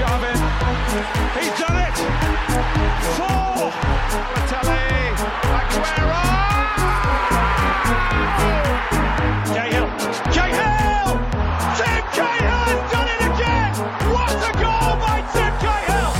[0.00, 0.40] Sharvin.
[1.36, 1.94] He's done it.
[3.16, 3.68] Four.
[4.16, 5.12] Balotelli.
[5.60, 6.24] Aguero.
[9.52, 9.88] Cahill.
[10.32, 11.08] Cahill.
[11.76, 13.70] Tim Cahill has done it again.
[14.14, 16.12] What a goal by Tim Cahill.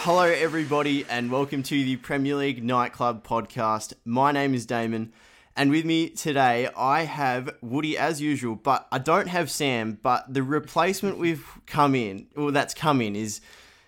[0.00, 3.94] Hello, everybody, and welcome to the Premier League Nightclub podcast.
[4.04, 5.14] My name is Damon,
[5.56, 9.98] and with me today I have Woody as usual, but I don't have Sam.
[10.02, 13.40] But the replacement we've come in, or that's come in, is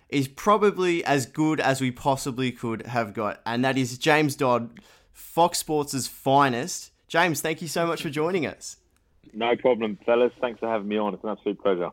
[0.08, 4.80] is probably as good as we possibly could have got, and that is James Dodd,
[5.12, 6.92] Fox Sports' finest.
[7.08, 8.76] James, thank you so much for joining us.
[9.32, 10.32] No problem, fellas.
[10.40, 11.14] Thanks for having me on.
[11.14, 11.90] It's an absolute pleasure.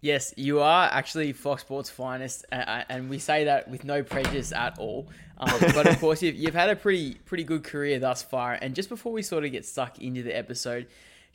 [0.00, 4.52] Yes, you are actually Fox Sports' finest, uh, and we say that with no prejudice
[4.52, 5.08] at all.
[5.38, 8.52] Um, but of course, you've, you've had a pretty pretty good career thus far.
[8.54, 10.86] And just before we sort of get stuck into the episode,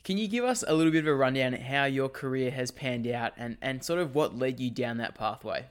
[0.02, 2.70] can you give us a little bit of a rundown of how your career has
[2.70, 5.66] panned out and, and sort of what led you down that pathway?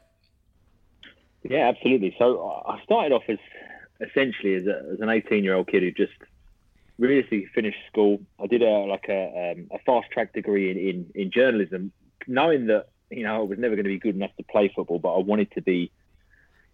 [1.44, 2.16] Yeah, absolutely.
[2.18, 3.38] So I started off as
[4.02, 6.14] essentially as, a, as an 18 year old kid who just
[6.98, 8.22] really finished school.
[8.42, 11.92] I did a like a, um, a fast track degree in, in, in journalism,
[12.28, 15.00] knowing that you know I was never going to be good enough to play football,
[15.00, 15.92] but I wanted to be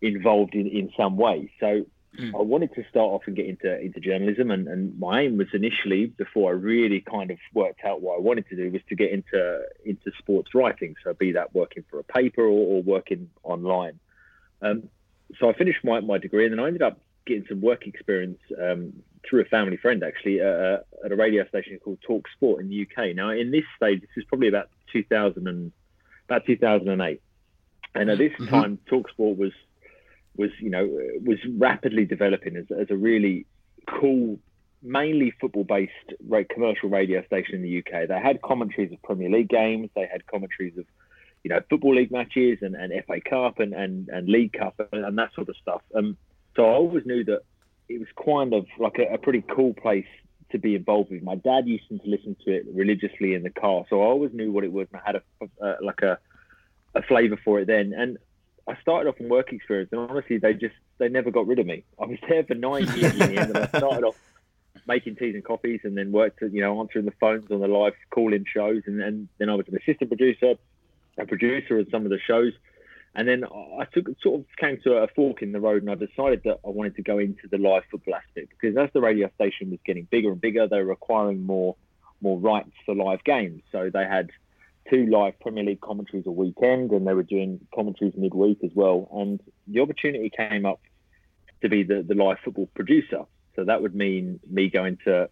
[0.01, 1.51] involved in, in some way.
[1.59, 1.85] So
[2.17, 2.33] mm.
[2.33, 5.47] I wanted to start off and get into into journalism, and, and my aim was
[5.53, 8.95] initially before I really kind of worked out what I wanted to do was to
[8.95, 10.95] get into into sports writing.
[11.03, 13.99] So be that working for a paper or, or working online.
[14.61, 14.89] Um,
[15.39, 18.39] so I finished my, my degree, and then I ended up getting some work experience
[18.61, 18.93] um,
[19.27, 22.81] through a family friend actually uh, at a radio station called Talk Sport in the
[22.81, 23.15] UK.
[23.15, 25.71] Now, in this stage, this is probably about 2000 and
[26.29, 27.21] about 2008,
[27.95, 28.47] and at this mm-hmm.
[28.47, 29.51] time, Talk Sport was
[30.35, 30.87] was you know
[31.23, 33.45] was rapidly developing as, as a really
[33.87, 34.39] cool,
[34.83, 35.91] mainly football-based
[36.49, 38.07] commercial radio station in the UK.
[38.07, 40.85] They had commentaries of Premier League games, they had commentaries of
[41.43, 45.05] you know football league matches and, and FA Cup and, and, and League Cup and,
[45.05, 45.81] and that sort of stuff.
[45.95, 46.17] Um,
[46.55, 47.41] so I always knew that
[47.87, 50.05] it was kind of like a, a, pretty cool place
[50.51, 51.23] to be involved with.
[51.23, 54.51] My dad used to listen to it religiously in the car, so I always knew
[54.51, 56.17] what it was and I had a, like a
[56.95, 57.93] a flavour for it then.
[57.93, 58.17] And
[58.67, 61.65] I started off in work experience, and honestly, they just they never got rid of
[61.65, 61.83] me.
[62.01, 64.15] I was there for nine years in the end, and I started off
[64.87, 67.93] making teas and coffees, and then worked, you know, answering the phones on the live
[68.11, 70.55] call-in shows, and, and then I was an assistant producer,
[71.17, 72.53] a producer of some of the shows,
[73.19, 75.95] and then I took sort of came to a fork in the road, and I
[75.95, 79.29] decided that I wanted to go into the live football aspect because as the radio
[79.35, 81.75] station was getting bigger and bigger, they were acquiring more
[82.21, 83.61] more rights for live games.
[83.73, 84.29] So they had
[84.89, 89.09] two live Premier League commentaries a weekend, and they were doing commentaries midweek as well.
[89.11, 90.79] And the opportunity came up
[91.61, 93.25] to be the, the live football producer.
[93.57, 95.29] So that would mean me going to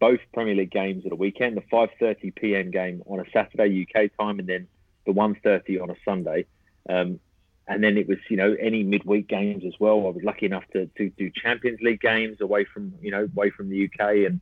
[0.00, 2.72] both Premier League games at a weekend, the 5:30 p.m.
[2.72, 4.66] game on a Saturday UK time, and then
[5.06, 6.46] the 1:30 on a Sunday.
[6.88, 7.20] Um,
[7.66, 10.06] and then it was, you know, any midweek games as well.
[10.06, 13.50] I was lucky enough to, to do Champions League games away from, you know, away
[13.50, 14.40] from the UK and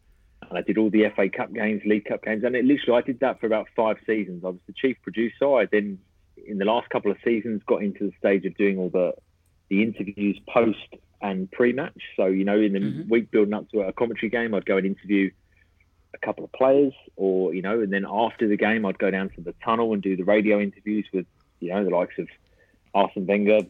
[0.48, 3.06] and I did all the FA Cup games, League Cup games, and it literally I
[3.06, 4.44] did that for about five seasons.
[4.44, 5.46] I was the chief producer.
[5.46, 5.98] I then,
[6.46, 9.14] in the last couple of seasons, got into the stage of doing all the
[9.70, 12.00] the interviews post and pre-match.
[12.16, 13.08] So you know, in the mm-hmm.
[13.08, 15.30] week building up to a commentary game, I'd go and interview
[16.14, 19.30] a couple of players, or you know, and then after the game, I'd go down
[19.30, 21.26] to the tunnel and do the radio interviews with
[21.62, 22.28] you know the likes of
[22.94, 23.60] Arsene Wenger,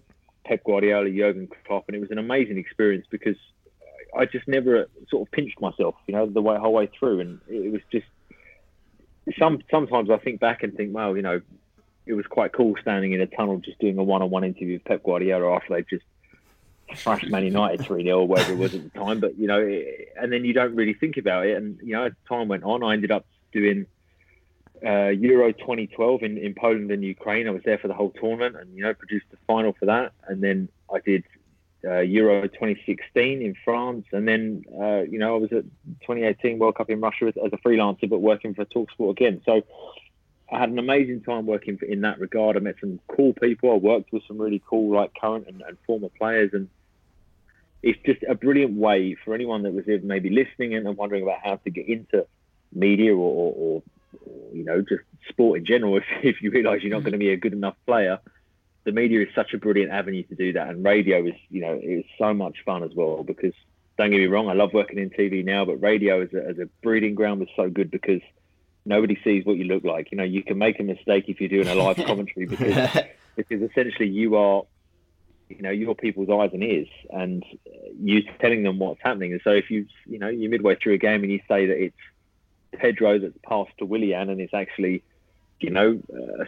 [0.45, 3.37] Pep Guardiola, Jurgen Klopp, and it was an amazing experience because
[4.17, 7.41] I just never sort of pinched myself, you know, the way, whole way through, and
[7.49, 8.07] it was just
[9.39, 9.61] some.
[9.71, 11.41] Sometimes I think back and think, well, you know,
[12.07, 15.03] it was quite cool standing in a tunnel just doing a one-on-one interview with Pep
[15.05, 16.05] Guardiola after they just
[16.97, 19.21] thrashed Man United three 0 or whatever it was at the time.
[19.21, 22.13] But you know, and then you don't really think about it, and you know, as
[22.29, 23.87] time went on, I ended up doing.
[24.85, 27.47] Uh, Euro 2012 in, in Poland and Ukraine.
[27.47, 30.13] I was there for the whole tournament and, you know, produced the final for that.
[30.27, 31.25] And then I did
[31.85, 35.65] uh, Euro 2016 in France, and then uh, you know I was at
[36.03, 39.43] 2018 World Cup in Russia as, as, a freelancer, but working for Talksport again.
[39.45, 39.63] So
[40.53, 42.57] I had an amazing time working for, in that regard.
[42.57, 43.73] I met some cool people.
[43.73, 46.69] I worked with some really cool like current and, and former players, and
[47.83, 51.57] it's just a brilliant way for anyone that was maybe listening and wondering about how
[51.57, 52.27] to get into
[52.73, 53.83] media or, or, or, or
[54.53, 55.97] you know just sport in general.
[56.01, 57.05] If, if you realise you're not mm.
[57.05, 58.21] going to be a good enough player
[58.85, 61.79] the media is such a brilliant avenue to do that, and radio is, you know,
[61.81, 63.23] it's so much fun as well.
[63.23, 63.53] Because
[63.97, 66.59] don't get me wrong, I love working in TV now, but radio as a, as
[66.59, 68.21] a breeding ground was so good because
[68.85, 70.11] nobody sees what you look like.
[70.11, 73.05] You know, you can make a mistake if you're doing a live commentary because
[73.37, 74.65] because essentially you are,
[75.49, 77.71] you know, you're people's eyes and ears, and uh,
[78.01, 79.33] you're telling them what's happening.
[79.33, 81.81] And so if you, you know, you're midway through a game and you say that
[81.81, 81.97] it's
[82.77, 85.03] Pedro that's passed to Willian and it's actually,
[85.61, 86.45] you know, uh,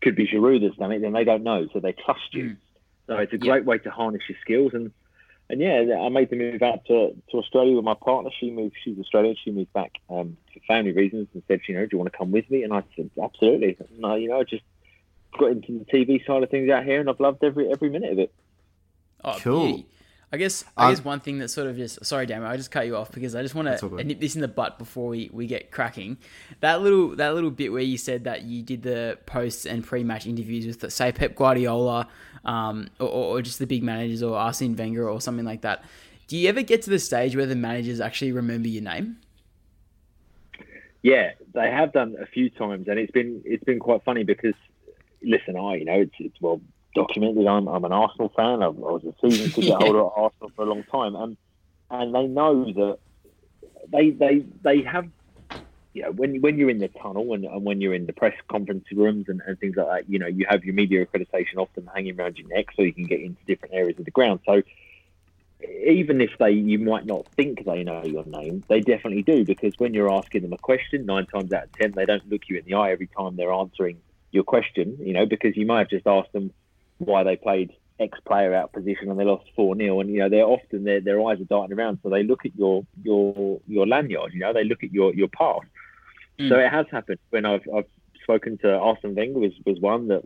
[0.00, 2.44] could be Giroud that's done it, then they don't know, so they trust you.
[2.44, 2.56] Mm.
[3.06, 3.52] So it's a Yeah.
[3.52, 4.72] great way to harness your skills.
[4.74, 4.92] And
[5.50, 8.30] and yeah, I made the move out to, to Australia with my partner.
[8.40, 8.74] She moved.
[8.82, 9.36] She's Australian.
[9.44, 12.16] She moved back um, for family reasons and said, you know, do you want to
[12.16, 12.62] come with me?
[12.62, 13.76] And I said, absolutely.
[13.98, 14.62] No, you know, I just
[15.38, 18.12] got into the TV side of things out here, and I've loved every every minute
[18.12, 18.32] of it.
[19.24, 19.84] Oh, Cool.
[20.32, 20.36] Beauty.
[20.36, 22.70] I guess I Um, guess one thing that sort of just sorry, Damon, I just
[22.70, 25.30] cut you off because I just want to nip this in the butt before we,
[25.32, 26.18] we get cracking.
[26.60, 30.04] That little that little bit where you said that you did the posts and pre
[30.04, 32.08] match interviews with say Pep Guardiola,
[32.44, 35.84] um, or, or just the big managers or Arsene Wenger or something like that.
[36.28, 39.18] Do you ever get to the stage where the managers actually remember your name?
[41.02, 44.54] Yeah, they have done a few times, and it's been it's been quite funny because
[45.22, 46.60] listen, I you know it's it's well
[46.94, 47.46] documented.
[47.46, 48.62] I'm I'm an Arsenal fan.
[48.62, 51.36] I was a season ticket holder at Arsenal for a long time, and
[51.90, 52.98] and they know that
[53.92, 55.08] they they they have
[55.92, 58.34] you know when when you're in the tunnel and, and when you're in the press
[58.48, 61.88] conference rooms and, and things like that, you know you have your media accreditation often
[61.94, 64.40] hanging around your neck so you can get into different areas of the ground.
[64.46, 64.62] So
[65.86, 69.74] even if they you might not think they know your name, they definitely do because
[69.78, 72.58] when you're asking them a question, nine times out of ten they don't look you
[72.58, 74.00] in the eye every time they're answering
[74.30, 76.52] your question, you know, because you might have just asked them
[77.04, 80.28] why they played X player out position and they lost four 0 and you know
[80.28, 83.86] they're often their their eyes are darting around, so they look at your your your
[83.86, 85.62] lanyard, you know, they look at your your path.
[86.38, 86.48] Mm.
[86.48, 87.86] So it has happened when I've I've
[88.22, 90.22] spoken to Arsene Wenger was was one that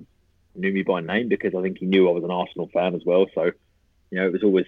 [0.54, 3.02] knew me by name because I think he knew I was an Arsenal fan as
[3.04, 3.26] well.
[3.34, 3.52] So
[4.10, 4.66] you know it was always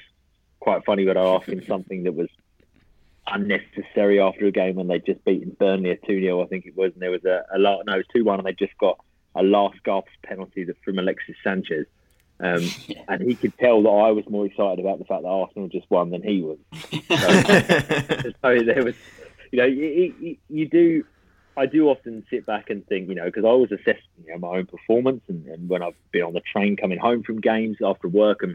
[0.61, 2.29] quite funny when I asked him something that was
[3.31, 6.77] unnecessary after a game when they'd just beaten Burnley at 2 0, I think it
[6.77, 8.77] was, and there was a, a lot, no, it was 2 1, and they just
[8.79, 8.99] got
[9.35, 11.87] a last gasp penalty that, from Alexis Sanchez.
[12.41, 12.69] Um,
[13.09, 15.91] And he could tell that I was more excited about the fact that Arsenal just
[15.91, 16.59] won than he was.
[18.43, 18.95] so there was,
[19.51, 21.05] you know, you, you, you do.
[21.57, 24.39] I do often sit back and think, you know, because I always assess you know,
[24.39, 27.79] my own performance, and, and when I've been on the train coming home from games
[27.83, 28.55] after work, and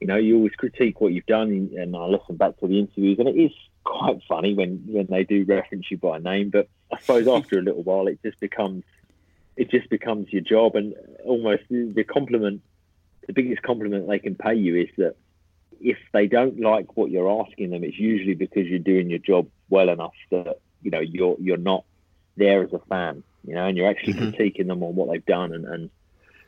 [0.00, 3.18] you know, you always critique what you've done, and I listen back to the interviews,
[3.18, 3.52] and it is
[3.84, 6.50] quite funny when when they do reference you by name.
[6.50, 8.84] But I suppose after a little while, it just becomes
[9.56, 10.94] it just becomes your job, and
[11.24, 12.62] almost the compliment,
[13.28, 15.14] the biggest compliment they can pay you is that
[15.80, 19.46] if they don't like what you're asking them, it's usually because you're doing your job
[19.70, 21.84] well enough that you know you're you're not
[22.36, 24.34] there as a fan, you know, and you're actually Mhm.
[24.34, 25.90] critiquing them on what they've done and and,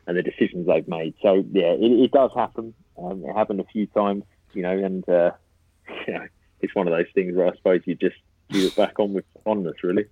[0.07, 1.13] and the decisions they've made.
[1.21, 2.73] So yeah, it, it does happen.
[2.97, 4.23] Um, it happened a few times,
[4.53, 5.31] you know, and uh,
[6.07, 6.27] you know,
[6.59, 8.17] it's one of those things where I suppose you just
[8.49, 10.05] do it back on with fondness, really.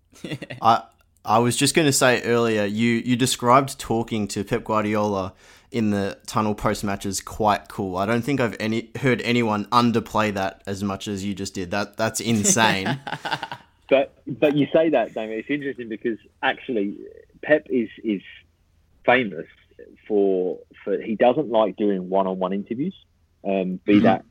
[0.62, 0.84] I
[1.24, 5.34] I was just going to say earlier, you you described talking to Pep Guardiola
[5.72, 7.96] in the tunnel post matches quite cool.
[7.96, 11.70] I don't think I've any heard anyone underplay that as much as you just did.
[11.70, 13.00] That that's insane.
[13.88, 15.38] But but you say that, Damien.
[15.38, 16.96] It's interesting because actually,
[17.42, 18.22] Pep is is
[19.04, 19.46] famous
[20.06, 22.94] for for he doesn't like doing one on one interviews.
[23.44, 24.02] Um, be Mhm.
[24.04, 24.24] that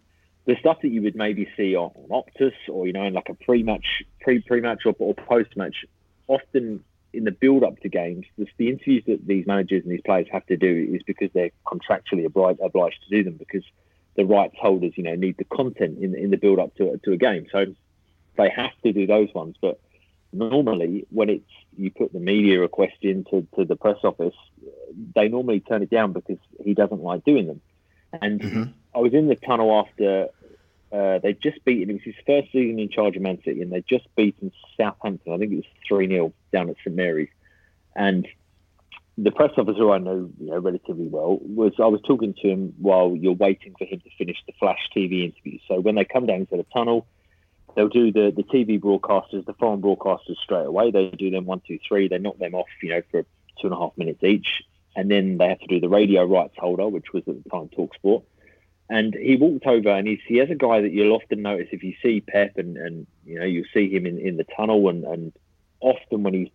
[0.46, 3.30] the stuff that you would maybe see on, on Optus or you know in like
[3.30, 5.86] a pre match pre pre match or, or post match.
[6.28, 10.02] Often in the build up to games, the, the interviews that these managers and these
[10.02, 13.63] players have to do is because they're contractually obliged, obliged to do them because
[14.16, 17.13] the rights holders, you know, need the content in in the build up to to
[17.13, 17.48] a game.
[17.52, 17.66] So
[18.38, 19.56] they have to do those ones.
[19.62, 19.80] But
[20.34, 24.36] normally, when it's you put the media request into to the press office,
[25.16, 27.62] they normally turn it down because he doesn't like doing them.
[28.22, 28.74] And Mhm.
[28.94, 30.30] I was in the tunnel after
[30.91, 31.89] uh, they'd just beaten.
[31.89, 35.33] It was his first season in charge of Man City, and they'd just beaten Southampton.
[35.33, 37.29] I think it was three 0 down at St Mary's,
[37.95, 38.27] and
[39.17, 42.74] the press officer I know, you know relatively well was I was talking to him
[42.79, 45.60] while you're waiting for him to finish the flash TV interview.
[45.67, 47.05] So when they come down to the tunnel,
[47.75, 50.91] they'll do the, the TV broadcasters, the foreign broadcasters straight away.
[50.91, 52.07] They do them one, two, three.
[52.07, 53.24] They knock them off, you know, for
[53.62, 54.63] two and a half minutes each,
[54.95, 57.69] and then they have to do the radio rights holder, which was at the time
[57.69, 58.24] Talksport.
[58.91, 61.81] And he walked over, and he's, he has a guy that you'll often notice if
[61.81, 65.05] you see Pep, and, and you know you'll see him in, in the tunnel, and,
[65.05, 65.33] and
[65.79, 66.50] often when he's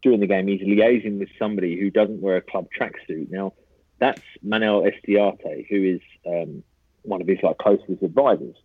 [0.00, 3.30] during the game, he's liaising with somebody who doesn't wear a club tracksuit.
[3.30, 3.52] Now,
[3.98, 6.62] that's Manuel Estiarte, who is um,
[7.02, 8.56] one of his like closest advisors.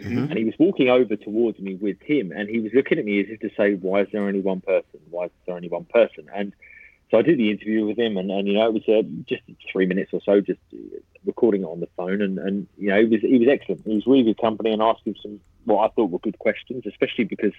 [0.00, 0.28] Mhm.
[0.30, 3.20] And he was walking over towards me with him, and he was looking at me
[3.20, 4.98] as if to say, "Why is there only one person?
[5.08, 6.52] Why is there only one person?" And
[7.12, 9.42] so I did the interview with him, and, and you know, it was uh, just
[9.70, 10.58] three minutes or so, just
[11.26, 13.82] recording it on the phone, and, and you know, he was he was excellent.
[13.86, 16.84] He was really good company, and asked him some what I thought were good questions,
[16.86, 17.52] especially because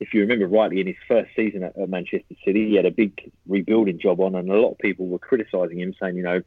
[0.00, 2.90] if you remember rightly, in his first season at, at Manchester City, he had a
[2.90, 6.42] big rebuilding job on, and a lot of people were criticising him, saying, you know,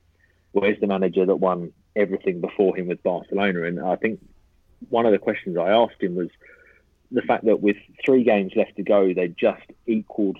[0.51, 3.63] where's the manager that won everything before him with Barcelona?
[3.63, 4.19] And I think
[4.89, 6.29] one of the questions I asked him was
[7.11, 10.37] the fact that with three games left to go, they just equalled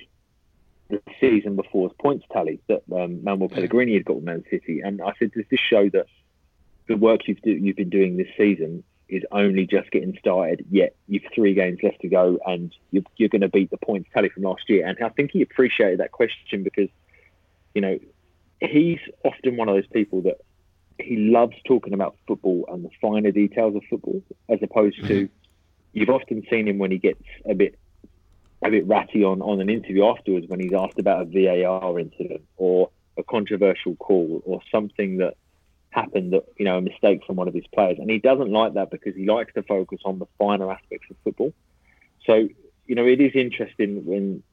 [0.90, 5.02] the season before's points tally that um, Manuel Pellegrini had got with Man City, and
[5.02, 6.08] I said, does this show that
[6.88, 10.66] the work you've do, you've been doing this season is only just getting started?
[10.70, 14.10] Yet you've three games left to go, and you're, you're going to beat the points
[14.14, 14.86] tally from last year.
[14.86, 16.90] And I think he appreciated that question because,
[17.74, 18.00] you know,
[18.62, 20.38] he's often one of those people that
[21.00, 25.34] he loves talking about football and the finer details of football, as opposed to mm-hmm.
[25.94, 27.78] you've often seen him when he gets a bit
[28.64, 32.42] a bit ratty on, on an interview afterwards when he's asked about a VAR incident
[32.58, 35.36] or a controversial call or something that
[35.98, 37.98] happened that you know a mistake from one of his players.
[38.00, 41.18] And he doesn't like that because he likes to focus on the finer aspects of
[41.24, 41.54] football.
[42.26, 42.48] So
[42.86, 44.44] you know it is interesting when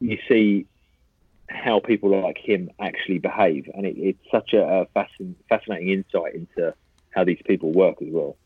[0.00, 0.66] you see
[1.48, 3.68] how people like him actually behave.
[3.74, 6.74] And it, it's such a, a fascin- fascinating insight into
[7.10, 8.36] how these people work as well.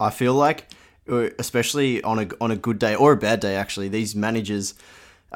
[0.00, 0.68] I feel like,
[1.10, 4.74] uh, especially on a on a good day or a bad day, actually, these managers.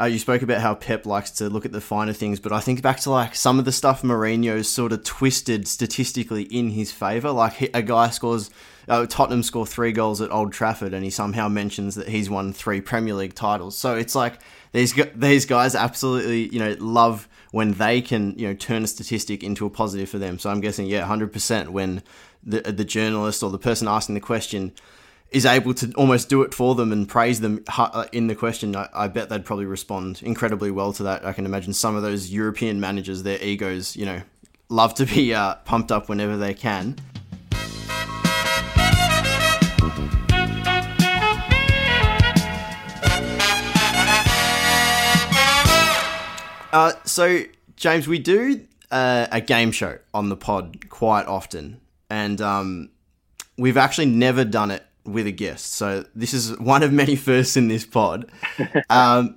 [0.00, 2.60] Uh, you spoke about how Pep likes to look at the finer things, but I
[2.60, 6.90] think back to like some of the stuff Mourinho's sort of twisted statistically in his
[6.90, 7.30] favour.
[7.30, 8.50] Like a guy scores,
[8.88, 12.54] uh, Tottenham score three goals at Old Trafford, and he somehow mentions that he's won
[12.54, 13.76] three Premier League titles.
[13.76, 14.38] So it's like
[14.72, 19.44] these these guys absolutely you know love when they can you know turn a statistic
[19.44, 20.38] into a positive for them.
[20.38, 22.02] So I'm guessing yeah, hundred percent when
[22.42, 24.72] the the journalist or the person asking the question
[25.32, 28.76] is able to almost do it for them and praise them uh, in the question,
[28.76, 31.24] I, I bet they'd probably respond incredibly well to that.
[31.24, 34.20] I can imagine some of those European managers, their egos, you know,
[34.68, 36.96] love to be uh, pumped up whenever they can.
[46.74, 47.44] Uh, so,
[47.76, 52.90] James, we do uh, a game show on the pod quite often, and um,
[53.56, 55.72] we've actually never done it with a guest.
[55.74, 58.30] So, this is one of many firsts in this pod.
[58.90, 59.36] Um,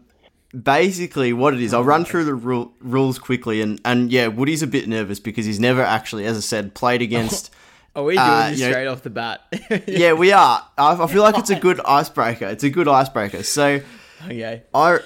[0.64, 4.62] basically, what it is, I'll run through the ru- rules quickly, and, and yeah, Woody's
[4.62, 7.52] a bit nervous because he's never actually, as I said, played against.
[7.96, 9.42] Are we doing Uh, this you know- straight off the bat?
[9.88, 10.62] yeah, we are.
[10.78, 12.46] I, I feel like it's a good icebreaker.
[12.48, 13.42] It's a good icebreaker.
[13.44, 13.80] So,
[14.26, 14.64] okay.
[14.74, 15.00] I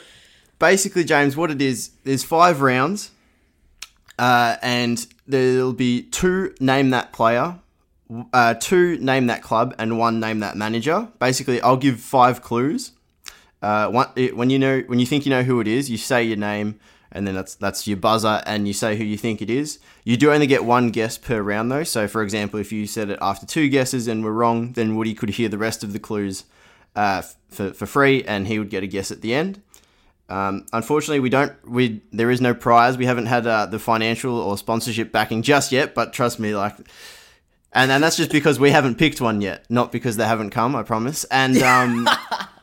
[0.57, 3.11] basically, James, what it is, there's five rounds,
[4.17, 7.59] uh, and there'll be two name that player,
[8.33, 11.07] uh, two name that club, and one name that manager.
[11.19, 12.91] Basically, I'll give five clues.
[13.61, 15.97] Uh, one, it, when you know, when you think you know who it is, you
[15.97, 16.79] say your name,
[17.11, 19.79] and then that's that's your buzzer, and you say who you think it is.
[20.03, 21.83] You do only get one guess per round, though.
[21.83, 25.13] So, for example, if you said it after two guesses and were wrong, then Woody
[25.13, 26.45] could hear the rest of the clues
[26.95, 29.61] uh, for for free, and he would get a guess at the end.
[30.29, 31.53] Um, unfortunately, we don't.
[31.67, 32.97] We there is no prize.
[32.97, 35.95] We haven't had uh, the financial or sponsorship backing just yet.
[35.95, 36.75] But trust me, like,
[37.73, 40.75] and and that's just because we haven't picked one yet, not because they haven't come.
[40.75, 41.23] I promise.
[41.25, 42.07] And um,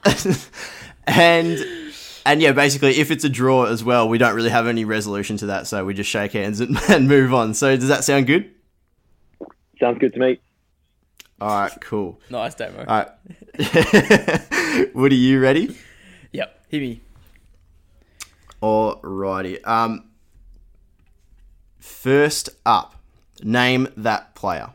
[1.07, 1.65] and
[2.25, 5.37] and yeah, basically, if it's a draw as well, we don't really have any resolution
[5.39, 5.67] to that.
[5.67, 7.55] So we just shake hands and, and move on.
[7.55, 8.51] So does that sound good?
[9.79, 10.41] sounds good to me
[11.39, 12.19] All right, cool.
[12.31, 12.85] Nice demo.
[12.89, 15.77] All right, Woody, you ready?
[16.33, 16.65] Yep.
[16.69, 17.01] Hit me.
[18.63, 19.65] Alrighty.
[19.67, 20.11] Um,
[21.79, 22.97] first up,
[23.43, 24.71] name that player.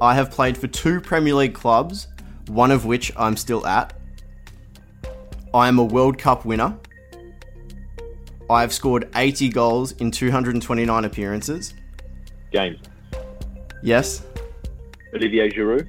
[0.00, 2.08] I have played for two Premier League clubs,
[2.48, 3.94] one of which I'm still at.
[5.54, 6.78] I am a World Cup winner.
[8.50, 11.74] I have scored 80 goals in 229 appearances.
[12.52, 12.78] James
[13.82, 14.22] Yes.
[15.14, 15.88] Olivier Giroud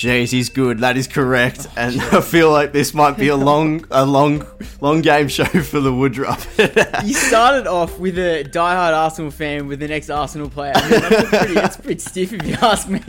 [0.00, 0.78] Jeez, he's good.
[0.78, 1.66] That is correct.
[1.76, 4.46] And I feel like this might be a long, a long,
[4.80, 6.58] long game show for the Woodruff.
[7.04, 10.72] You started off with a diehard Arsenal fan with the next Arsenal player.
[10.74, 13.02] I mean, that's, pretty, that's pretty stiff if you ask me.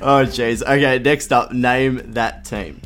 [0.00, 0.62] Oh, jeez.
[0.62, 2.80] Okay, next up, name that team.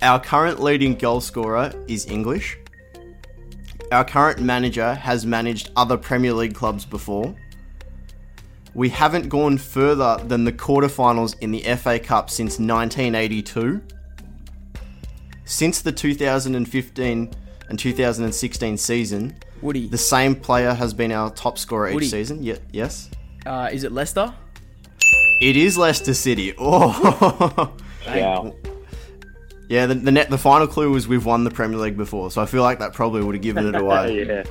[0.00, 2.56] Our current leading goal scorer is English.
[3.90, 7.34] Our current manager has managed other Premier League clubs before.
[8.74, 13.82] We haven't gone further than the quarterfinals in the FA Cup since 1982.
[15.44, 17.30] Since the 2015
[17.68, 22.06] and 2016 season, Woody, the same player has been our top scorer each Woody.
[22.06, 22.42] season.
[22.42, 23.10] Ye- yes.
[23.44, 24.32] uh, is it Leicester?
[25.42, 26.54] It is Leicester City.
[26.58, 27.72] Oh.
[28.06, 28.50] yeah
[29.68, 32.40] Yeah, the the, net, the final clue was we've won the Premier League before, so
[32.42, 34.24] I feel like that probably would have given it away.
[34.26, 34.44] yeah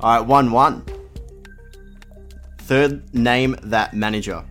[0.00, 0.84] All right, one one.
[2.66, 4.44] Third, name that manager.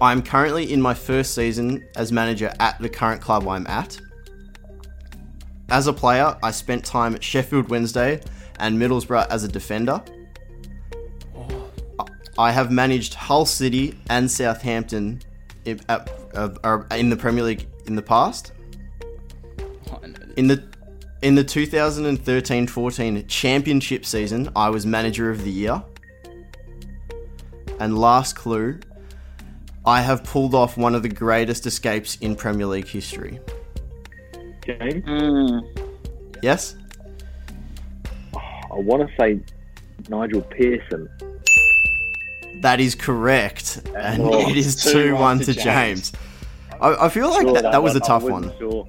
[0.00, 4.00] I'm currently in my first season as manager at the current club I'm at.
[5.70, 8.20] As a player, I spent time at Sheffield Wednesday
[8.60, 10.00] and Middlesbrough as a defender.
[12.38, 15.20] I have managed Hull City and Southampton
[15.64, 18.52] in, at, uh, in the Premier League in the past.
[20.36, 20.62] In the
[21.22, 25.82] in the 2013-14 championship season, I was manager of the year.
[27.80, 28.78] And last clue,
[29.86, 33.40] I have pulled off one of the greatest escapes in Premier League history.
[34.64, 35.62] James, Mm.
[36.42, 36.76] Yes?
[38.34, 39.40] I want to say
[40.08, 41.08] Nigel Pearson.
[42.62, 43.80] That is correct.
[43.96, 45.64] And Oh, it is 2 2-1 1 to to James.
[45.64, 46.12] James.
[46.80, 48.52] I, I feel like Sure, that, that was a tough one.
[48.58, 48.86] Sure.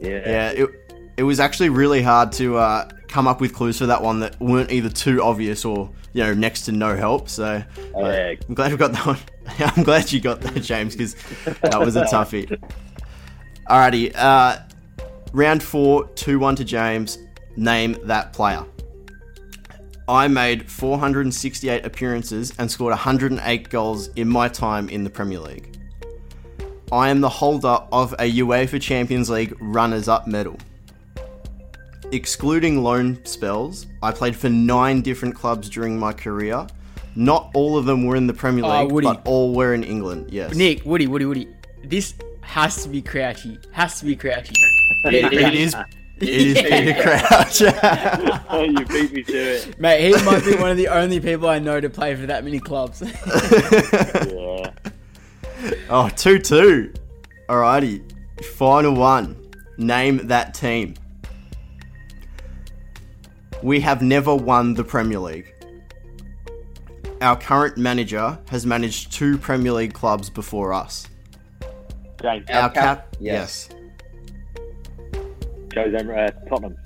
[0.00, 0.08] Yeah.
[0.10, 0.68] Yeah, it,
[1.16, 4.38] it was actually really hard to uh, come up with clues for that one that
[4.40, 7.28] weren't either too obvious or, you know, next to no help.
[7.28, 7.62] So
[7.96, 7.98] uh.
[7.98, 9.18] I'm glad we got that one.
[9.58, 11.16] I'm glad you got that, James, because
[11.62, 12.60] that was a toughie.
[13.68, 14.60] Alrighty, uh,
[15.32, 17.18] round four, two one to James.
[17.56, 18.64] Name that player.
[20.08, 25.76] I made 468 appearances and scored 108 goals in my time in the Premier League.
[26.90, 30.56] I am the holder of a UEFA Champions League runners up medal.
[32.10, 36.66] Excluding loan spells, I played for nine different clubs during my career.
[37.14, 39.06] Not all of them were in the Premier Oh, League, Woody.
[39.06, 40.30] but all were in England.
[40.30, 40.54] Yes.
[40.54, 41.48] Nick, Woody, Woody, Woody.
[41.84, 43.58] This has to be Crouchy.
[43.72, 44.54] Has to be Crouchy.
[45.04, 45.74] It, it is.
[46.20, 47.62] It is Peter Crouch.
[48.50, 49.78] Oh, you beat me to it.
[49.78, 52.42] Mate, he might be one of the only people I know to play for that
[52.44, 53.02] many clubs.
[54.32, 54.70] Yeah.
[55.90, 56.92] oh, 2 2.
[57.48, 58.02] Alrighty.
[58.44, 59.36] Final one.
[59.76, 60.94] Name that team.
[63.62, 65.52] We have never won the Premier League.
[67.20, 71.06] Our current manager has managed two Premier League clubs before us.
[72.22, 73.68] James, Our cap- cap, yes.
[73.70, 73.78] yes.
[75.74, 76.76] Jose uh, Tottenham.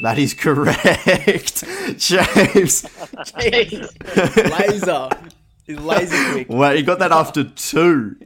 [0.00, 1.64] That is correct,
[1.98, 2.86] James.
[4.36, 5.08] laser.
[5.66, 6.46] He's laser quick.
[6.48, 8.16] well, you got that after two.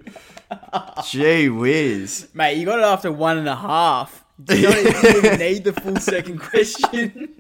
[1.09, 2.29] Gee whiz.
[2.35, 4.22] Mate, you got it after one and a half.
[4.45, 7.37] Do you not even need the full second question?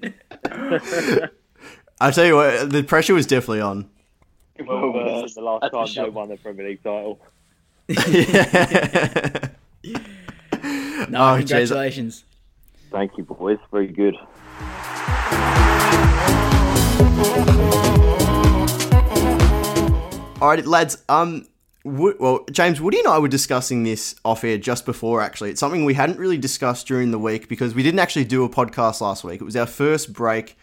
[2.00, 3.88] I tell you what, the pressure was definitely on.
[4.64, 6.04] Well, uh, the last time sure.
[6.04, 7.20] they won the Premier League title.
[11.08, 11.38] No, Oh, jeez.
[11.48, 12.24] congratulations.
[12.92, 13.58] Thank you, boys.
[13.72, 14.14] Very good.
[20.40, 21.04] All right, lads.
[21.08, 21.51] Um, Wo-
[21.84, 25.20] well, James, Woody and I were discussing this off air just before.
[25.20, 28.44] Actually, it's something we hadn't really discussed during the week because we didn't actually do
[28.44, 29.40] a podcast last week.
[29.40, 30.56] It was our first break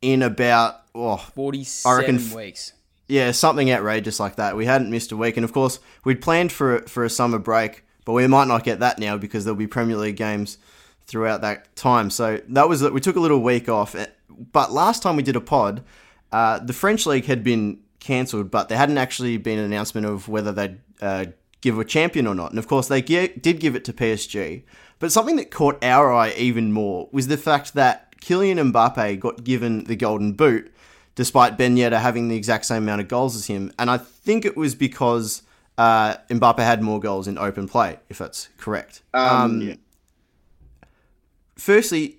[0.00, 2.72] in about oh 47 reckon weeks.
[3.08, 4.56] yeah something outrageous like that.
[4.56, 7.84] We hadn't missed a week, and of course we'd planned for for a summer break,
[8.04, 10.58] but we might not get that now because there'll be Premier League games
[11.06, 12.08] throughout that time.
[12.10, 13.94] So that was we took a little week off.
[13.94, 14.06] Eh,
[14.52, 15.82] But last time we did a pod,
[16.32, 20.28] uh, the French league had been cancelled, but there hadn't actually been an announcement of
[20.28, 21.24] whether they'd uh,
[21.60, 22.50] give a champion or not.
[22.50, 24.62] And of course, they ge- did give it to PSG.
[24.98, 29.42] But something that caught our eye even more was the fact that Kylian Mbappe got
[29.42, 30.72] given the Golden Boot,
[31.14, 33.72] despite Ben Yedder having the exact same amount of goals as him.
[33.78, 35.42] And I think it was because
[35.78, 39.02] uh, Mbappe had more goals in open play, if that's correct.
[39.14, 39.78] Um, Um,
[41.56, 42.18] Firstly,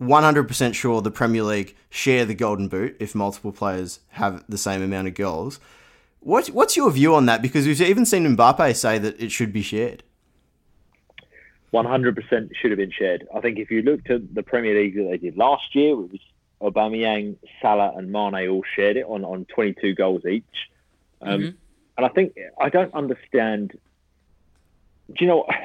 [0.00, 4.82] 100% sure the Premier League share the Golden Boot if multiple players have the same
[4.82, 5.58] amount of goals.
[6.20, 7.40] What, what's your view on that?
[7.40, 10.02] Because we've even seen Mbappe say that it should be shared.
[11.72, 13.26] 100% should have been shared.
[13.34, 15.96] I think if you looked at the Premier League that they did last year, it
[15.96, 16.20] was
[16.62, 20.44] Aubameyang, Salah, and Mane all shared it on, on 22 goals each.
[21.20, 21.54] Um, Mhm.
[21.98, 23.72] And I think I don't understand.
[25.08, 25.46] Do you know?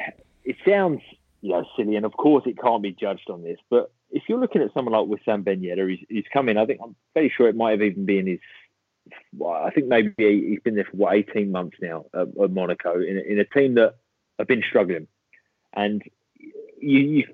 [0.44, 1.02] It sounds
[1.42, 3.60] you know silly, and of course it can't be judged on this.
[3.70, 6.58] But if you're looking at someone like Wissam Ben Yedder, he's, he's come in.
[6.58, 8.40] I think I'm very sure it might have even been his.
[9.46, 10.14] I think maybe
[10.50, 13.46] he's been there for what 18 months now at, at Monaco in, a- in a
[13.46, 13.96] team that
[14.38, 15.08] have been struggling.
[15.74, 16.04] And
[16.38, 17.28] you, you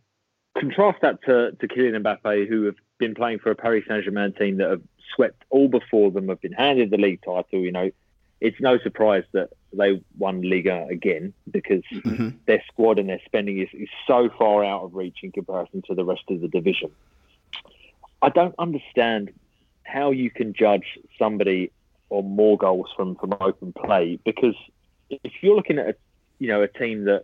[0.58, 4.34] contrast that to, to Kylian Mbappe, who have been playing for a Paris Saint Germain
[4.34, 4.82] team that have
[5.16, 7.60] swept all before them, have been handed the league title.
[7.60, 7.92] You know,
[8.40, 12.34] it's no surprise that they won Liga again because Mhm.
[12.46, 15.96] their squad and their spending is, is so far out of reach in comparison to
[15.96, 16.92] the rest of the division.
[18.22, 19.32] I don't understand
[19.84, 21.72] how you can judge somebody
[22.10, 24.56] on more goals from, from open play because
[25.10, 25.96] if you're looking at a
[26.40, 27.24] you know a team that,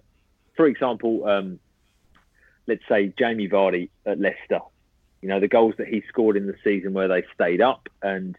[0.55, 1.59] for example, um,
[2.67, 4.59] let's say Jamie Vardy at Leicester,
[5.21, 8.35] you know the goals that he scored in the season where they stayed up, and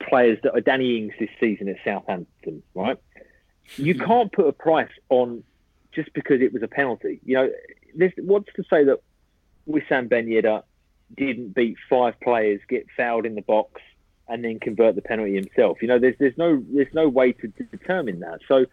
[0.00, 2.98] players that are Danny Ings this season at Southampton, right?
[3.76, 4.04] You hmm.
[4.04, 5.42] can't put a price on
[5.92, 7.20] just because it was a penalty.
[7.24, 7.50] You know,
[7.94, 9.00] there's, what's to say that
[9.68, 10.62] Wissam Ben Yedder
[11.16, 13.80] didn't beat five players, get fouled in the box,
[14.28, 15.80] and then convert the penalty himself?
[15.80, 18.40] You know, there's there's no there's no way to determine that.
[18.48, 18.66] So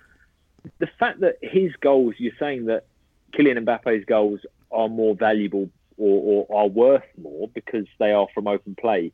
[0.79, 2.85] the fact that his goals, you're saying that
[3.33, 8.47] Kylian Mbappe's goals are more valuable or, or are worth more because they are from
[8.47, 9.11] open play.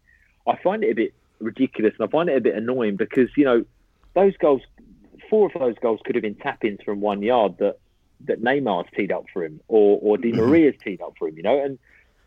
[0.48, 3.46] I find it a bit ridiculous and I find it a bit annoying because you
[3.46, 3.66] know
[4.14, 4.62] those goals,
[5.30, 7.78] four of those goals could have been tap-ins from one yard that
[8.26, 11.38] that Neymar's teed up for him or or Di Maria's teed up for him.
[11.38, 11.80] You know, and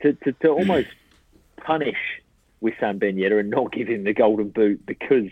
[0.03, 0.88] to to, to almost
[1.57, 1.99] punish
[2.62, 5.31] Wissam Ben Yedder and not give him the golden boot because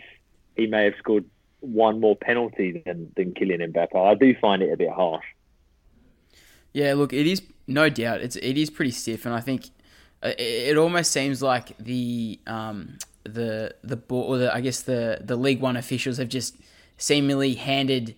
[0.55, 1.25] he may have scored
[1.61, 3.95] one more penalty than than Kylian Mbappe.
[3.95, 5.25] I do find it a bit harsh.
[6.73, 8.21] Yeah, look, it is no doubt.
[8.21, 9.69] It's it is pretty stiff, and I think
[10.23, 15.19] uh, it, it almost seems like the um, the the or the, I guess the
[15.21, 16.55] the League One officials have just
[16.97, 18.15] seemingly handed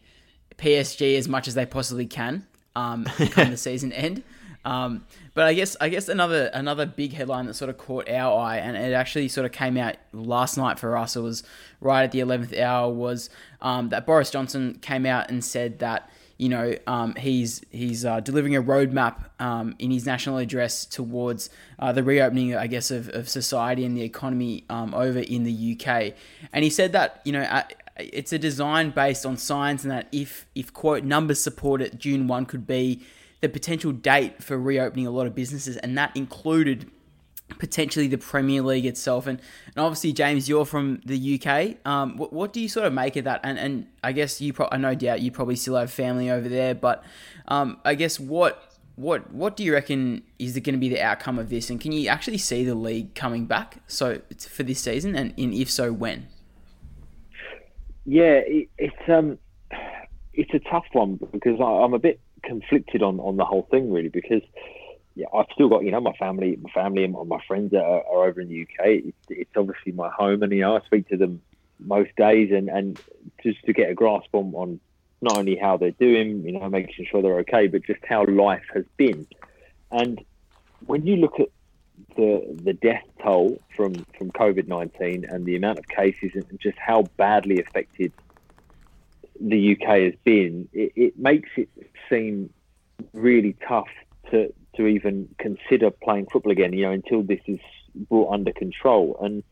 [0.58, 4.24] PSG as much as they possibly can um, come the season end.
[4.64, 8.40] Um, but I guess I guess another another big headline that sort of caught our
[8.40, 11.16] eye, and it actually sort of came out last night for us.
[11.16, 11.44] It was
[11.80, 12.92] right at the eleventh hour.
[12.94, 16.11] Was um, that Boris Johnson came out and said that
[16.42, 21.52] you know, um, he's he's uh, delivering a roadmap um, in his national address towards
[21.78, 25.78] uh, the reopening, I guess, of, of society and the economy um, over in the
[25.78, 26.16] UK.
[26.52, 27.64] And he said that you know
[28.00, 32.28] it's a design based on science, and that if if quote numbers support it, June
[32.28, 33.04] one could be
[33.42, 36.90] the potential date for reopening a lot of businesses, and that included
[37.60, 39.28] potentially the Premier League itself.
[39.28, 41.78] And, and obviously, James, you're from the UK.
[41.86, 43.42] Um, what, what, do you sort of make of that?
[43.44, 46.48] And, and I guess you, pro- I no doubt you probably still have family over
[46.48, 47.04] there, but
[47.48, 48.68] um, I guess what.
[48.96, 51.94] What what do you reckon is going to be the outcome of this, and can
[51.94, 55.94] you actually see the league coming back so for this season, and, and if so,
[55.94, 56.28] when?
[58.06, 59.40] Yeah, it, it's um,
[60.34, 63.92] it's a tough one because I, I'm a bit conflicted on on the whole thing
[63.92, 64.42] really because
[65.16, 68.28] yeah, I've still got you know my family, my family and my friends are, are
[68.28, 68.86] over in the UK.
[68.86, 71.42] It's, it's, obviously my home, and you know I speak to them
[71.80, 73.00] most days, and, and
[73.44, 74.80] just to get a grasp on, on
[75.22, 78.64] not only how they're doing, you know, making sure they're okay, but just how life
[78.74, 79.28] has been.
[79.92, 80.24] And
[80.86, 81.50] when you look at
[82.16, 86.78] the the death toll from from COVID nineteen and the amount of cases and just
[86.78, 88.14] how badly affected
[89.42, 91.70] the UK has been, it, it makes it
[92.10, 92.50] seem
[93.14, 93.90] really tough
[94.30, 97.60] to to even consider playing football again, you know, until this is
[98.10, 99.18] brought under control.
[99.22, 99.44] And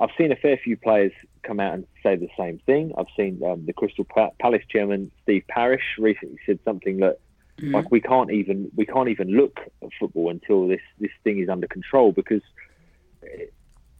[0.00, 2.92] I've seen a fair few players come out and say the same thing.
[2.96, 4.06] I've seen um, the Crystal
[4.40, 7.18] Palace chairman Steve Parish recently said something that
[7.58, 7.74] mm-hmm.
[7.74, 11.48] like we can't even we can't even look at football until this this thing is
[11.48, 12.42] under control because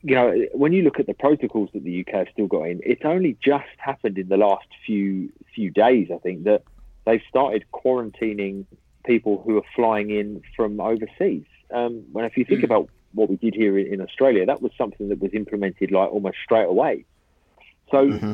[0.02, 2.80] you know when you look at the protocols that the UK have still got in,
[2.82, 6.08] it's only just happened in the last few few days.
[6.12, 6.62] I think that
[7.04, 8.64] they've started quarantining
[9.04, 11.44] people who are flying in from overseas.
[11.72, 12.64] Um, when if you think mm.
[12.64, 16.10] about what we did here in, in, Australia, that was something that was implemented like
[16.10, 17.04] almost straight away.
[17.90, 18.32] So mm-hmm.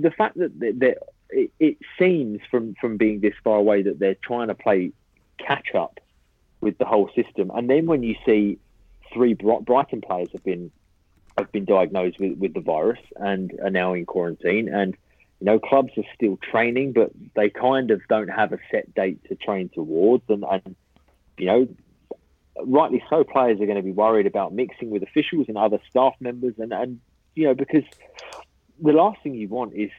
[0.00, 0.98] the fact that, that, that
[1.30, 4.92] it, it, seems from from being this far away that they're trying to play
[5.38, 6.00] catch up
[6.60, 8.58] with the whole system, and then when you see
[9.12, 10.70] three Brighton players have been
[11.36, 14.96] have been diagnosed with, with the virus and are now in quarantine, and
[15.44, 19.22] you know, clubs are still training, but they kind of don't have a set date
[19.28, 20.24] to train towards.
[20.30, 20.74] And, and
[21.36, 21.68] you know,
[22.64, 26.14] rightly so, players are going to be worried about mixing with officials and other staff
[26.18, 26.54] members.
[26.56, 26.98] And, and
[27.34, 27.82] you know, because
[28.80, 29.90] the last thing you want is,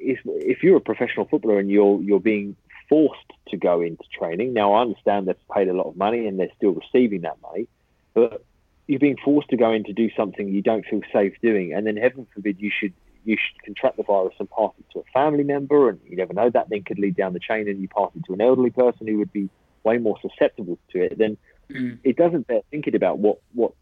[0.00, 2.56] is if you're a professional footballer and you're, you're being
[2.88, 4.54] forced to go into training.
[4.54, 7.68] Now, I understand they've paid a lot of money and they're still receiving that money,
[8.12, 8.44] but
[8.88, 11.74] you're being forced to go in to do something you don't feel safe doing.
[11.74, 12.92] And then, heaven forbid, you should
[13.24, 16.32] you should contract the virus and pass it to a family member, and you never
[16.32, 18.70] know that then could lead down the chain, and you pass it to an elderly
[18.70, 19.48] person who would be
[19.84, 21.18] way more susceptible to it.
[21.18, 21.36] Then
[21.70, 21.98] mm.
[22.04, 23.72] it doesn't bear thinking about what what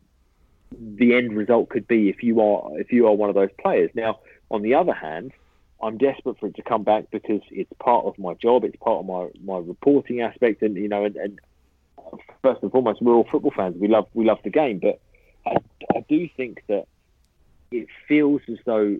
[0.70, 3.90] the end result could be if you are if you are one of those players.
[3.94, 4.20] Now,
[4.50, 5.32] on the other hand,
[5.82, 9.00] I'm desperate for it to come back because it's part of my job, it's part
[9.00, 11.40] of my, my reporting aspect, and you know, and, and
[12.42, 13.76] first and foremost, we're all football fans.
[13.78, 15.00] We love we love the game, but
[15.46, 15.56] I,
[15.96, 16.86] I do think that
[17.70, 18.98] it feels as though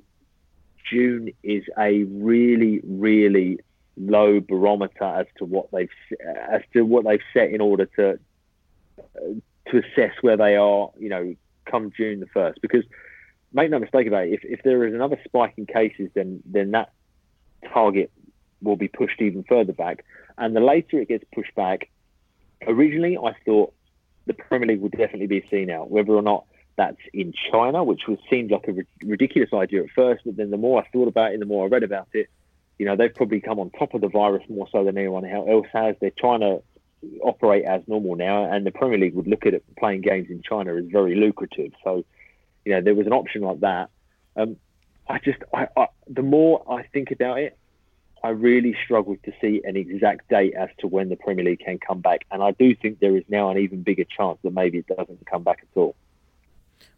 [0.90, 3.58] June is a really, really
[3.96, 5.88] low barometer as to what they've
[6.26, 8.18] uh, as to what they've set in order to
[8.98, 9.20] uh,
[9.70, 10.90] to assess where they are.
[10.98, 11.34] You know,
[11.66, 12.84] come June the first, because
[13.52, 14.34] make no mistake about it.
[14.34, 16.92] If, if there is another spike in cases, then then that
[17.72, 18.10] target
[18.62, 20.04] will be pushed even further back.
[20.36, 21.90] And the later it gets pushed back,
[22.66, 23.72] originally I thought
[24.26, 26.44] the Premier League would definitely be seen out, whether or not
[26.78, 30.22] that's in China, which was seemed like a ridiculous idea at first.
[30.24, 32.30] But then the more I thought about it, the more I read about it,
[32.78, 35.66] you know, they've probably come on top of the virus more so than anyone else
[35.72, 35.96] has.
[36.00, 36.62] They're trying to
[37.22, 40.40] operate as normal now, and the Premier League would look at it playing games in
[40.40, 41.72] China as very lucrative.
[41.82, 42.04] So,
[42.64, 43.90] you know, there was an option like that.
[44.36, 44.56] Um,
[45.08, 47.58] I just, I, I, the more I think about it,
[48.22, 51.78] I really struggle to see an exact date as to when the Premier League can
[51.78, 54.78] come back, and I do think there is now an even bigger chance that maybe
[54.78, 55.96] it doesn't come back at all.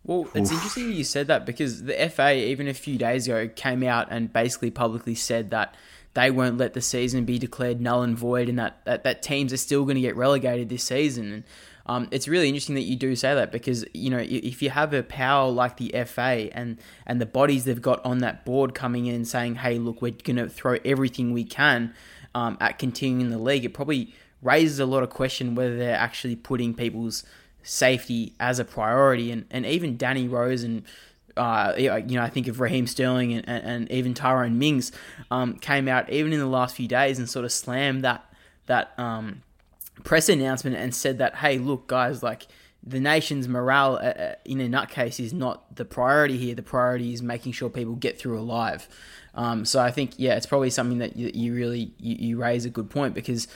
[0.05, 0.57] Well, it's Oof.
[0.57, 4.33] interesting you said that because the FA, even a few days ago, came out and
[4.33, 5.75] basically publicly said that
[6.15, 9.53] they won't let the season be declared null and void and that, that, that teams
[9.53, 11.33] are still going to get relegated this season.
[11.33, 11.45] And
[11.87, 14.93] um, it's really interesting that you do say that because, you know, if you have
[14.93, 19.07] a power like the FA and, and the bodies they've got on that board coming
[19.07, 21.95] in and saying, hey, look, we're going to throw everything we can
[22.35, 26.37] um, at continuing the league, it probably raises a lot of question whether they're actually
[26.37, 27.25] putting people's
[27.63, 29.31] safety as a priority.
[29.31, 30.85] And, and even Danny Rose and
[31.37, 34.93] uh, you know, I think of Raheem Sterling and, and, and even Tyrone Mings
[35.31, 38.25] um, came out even in the last few days and sort of slammed that
[38.67, 39.43] that um,
[40.05, 42.47] press announcement and said that, hey, look, guys, like
[42.83, 46.55] the nation's morale uh, uh, in a nutcase is not the priority here.
[46.55, 48.89] The priority is making sure people get through alive.
[49.35, 52.65] Um, so I think, yeah, it's probably something that you, you really you, you raise
[52.65, 53.49] a good point because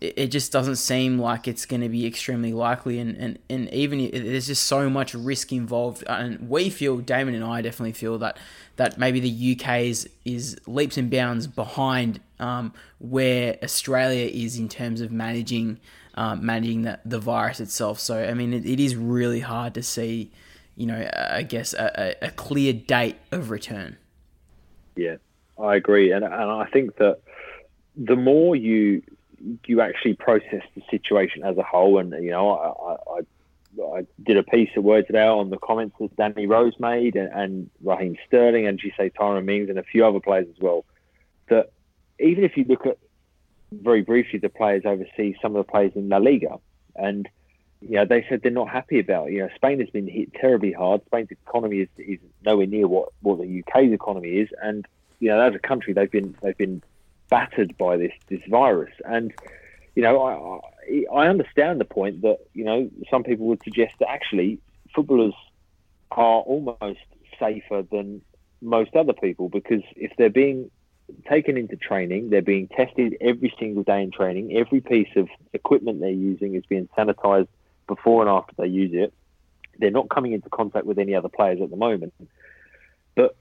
[0.00, 4.10] it just doesn't seem like it's going to be extremely likely and, and, and even
[4.10, 8.38] there's just so much risk involved and we feel Damon and I definitely feel that
[8.76, 14.70] that maybe the UK is, is leaps and bounds behind um, where Australia is in
[14.70, 15.78] terms of managing
[16.14, 18.00] um, managing the, the virus itself.
[18.00, 20.30] So I mean it, it is really hard to see
[20.76, 23.98] you know I guess a, a clear date of return.
[24.96, 25.16] Yeah
[25.58, 27.20] I agree and, and I think that
[27.96, 29.02] the more you
[29.66, 31.98] you actually process the situation as a whole.
[31.98, 35.96] And you know, I, I, I did a piece of words about on the comments
[36.00, 39.82] that Danny Rose made, and, and Raheem Sterling, and you say Tyrone Mings, and a
[39.82, 40.84] few other players as well.
[41.48, 41.70] That
[42.18, 42.98] even if you look at
[43.72, 46.58] very briefly the players overseas, some of the players in La Liga,
[46.96, 47.28] and
[47.80, 49.28] you know, they said they're not happy about.
[49.28, 49.34] It.
[49.34, 51.00] You know, Spain has been hit terribly hard.
[51.06, 54.86] Spain's economy is, is nowhere near what, what the UK's economy is, and
[55.18, 56.82] you know, as a country, they've been they've been
[57.30, 58.92] battered by this this virus.
[59.04, 59.32] And
[59.94, 64.10] you know, I I understand the point that you know some people would suggest that
[64.10, 64.58] actually
[64.94, 65.34] footballers
[66.10, 67.00] are almost
[67.38, 68.20] safer than
[68.60, 70.70] most other people because if they're being
[71.28, 74.56] taken into training, they're being tested every single day in training.
[74.56, 77.48] Every piece of equipment they're using is being sanitized
[77.86, 79.12] before and after they use it.
[79.78, 82.12] They're not coming into contact with any other players at the moment.
[83.14, 83.34] But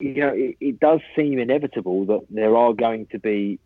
[0.00, 3.58] you know, it, it does seem inevitable that there are going to be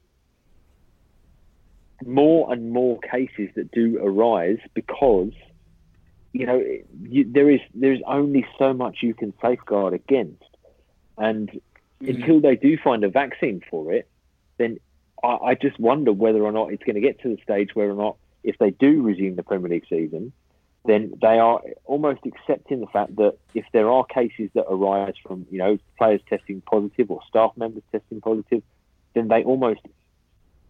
[2.05, 5.33] more and more cases that do arise because
[6.33, 6.63] you know
[7.03, 10.43] you, there is there is only so much you can safeguard against,
[11.19, 12.09] and mm-hmm.
[12.09, 14.09] until they do find a vaccine for it,
[14.59, 14.79] then
[15.23, 17.91] I, I just wonder whether or not it's going to get to the stage where
[17.91, 20.33] or not if they do resume the Premier League season,
[20.85, 25.47] then they are almost accepting the fact that if there are cases that arise from,
[25.51, 28.63] you know, players testing positive or staff members testing positive,
[29.15, 29.81] then they almost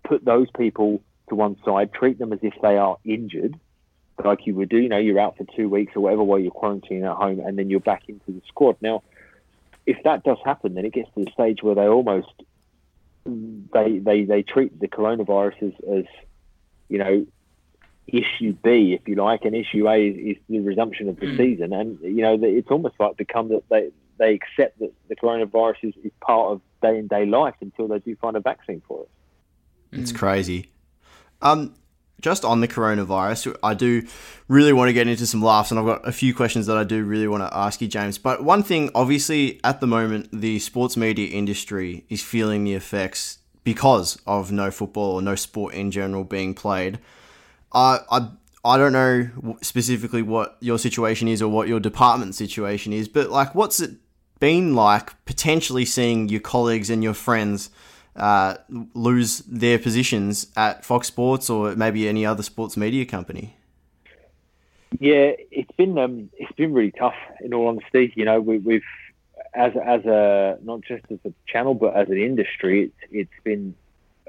[0.04, 3.58] put those people to one side, treat them as if they are injured,
[4.22, 4.78] like you would do.
[4.78, 7.58] You know, you're out for two weeks or whatever while you're quarantining at home, and
[7.58, 8.76] then you're back into the squad.
[8.82, 9.02] Now,
[9.86, 12.32] if that does happen, then it gets to the stage where they almost
[13.24, 16.04] they they, they treat the coronavirus as, as
[16.88, 17.26] you know
[18.06, 21.36] issue B, if you like, and issue A is, is the resumption of the mm.
[21.36, 21.72] season.
[21.72, 25.94] And you know, it's almost like become that they they accept that the coronavirus is,
[26.04, 29.08] is part of day in day life until they do find a vaccine for it.
[29.92, 30.18] It's mm.
[30.18, 30.70] crazy.
[31.40, 31.74] Um,
[32.20, 34.06] just on the coronavirus, I do
[34.46, 36.84] really want to get into some laughs, and I've got a few questions that I
[36.84, 38.16] do really want to ask you, James.
[38.16, 43.38] But one thing, obviously, at the moment, the sports media industry is feeling the effects
[43.64, 46.98] because of no football or no sport in general being played.
[47.74, 48.28] I, I
[48.64, 53.30] I don't know specifically what your situation is or what your department situation is, but
[53.30, 53.92] like, what's it
[54.38, 57.70] been like potentially seeing your colleagues and your friends
[58.14, 58.56] uh,
[58.94, 63.56] lose their positions at Fox Sports or maybe any other sports media company?
[65.00, 67.14] Yeah, it's been um, it's been really tough.
[67.40, 68.82] In all honesty, you know, we, we've
[69.54, 73.74] as as a not just as a channel but as an industry, it's it's been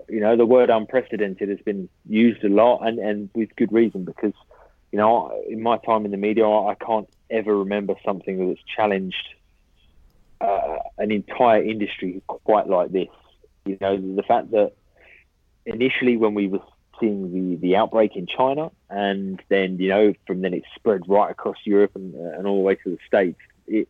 [0.09, 4.05] you know, the word unprecedented has been used a lot and, and with good reason
[4.05, 4.33] because,
[4.91, 9.27] you know, in my time in the media, I can't ever remember something that's challenged
[10.41, 13.07] uh, an entire industry quite like this.
[13.65, 14.73] You know, the fact that
[15.65, 16.59] initially when we were
[16.99, 21.31] seeing the, the outbreak in China and then, you know, from then it spread right
[21.31, 23.87] across Europe and, and all the way to the States, it,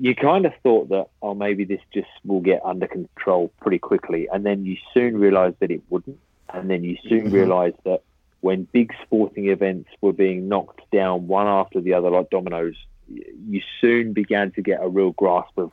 [0.00, 4.28] you kind of thought that, oh, maybe this just will get under control pretty quickly.
[4.32, 6.18] And then you soon realized that it wouldn't.
[6.48, 7.34] And then you soon mm-hmm.
[7.34, 8.02] realized that
[8.40, 12.76] when big sporting events were being knocked down one after the other like dominoes,
[13.08, 15.70] you soon began to get a real grasp of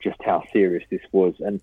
[0.00, 1.34] just how serious this was.
[1.38, 1.60] And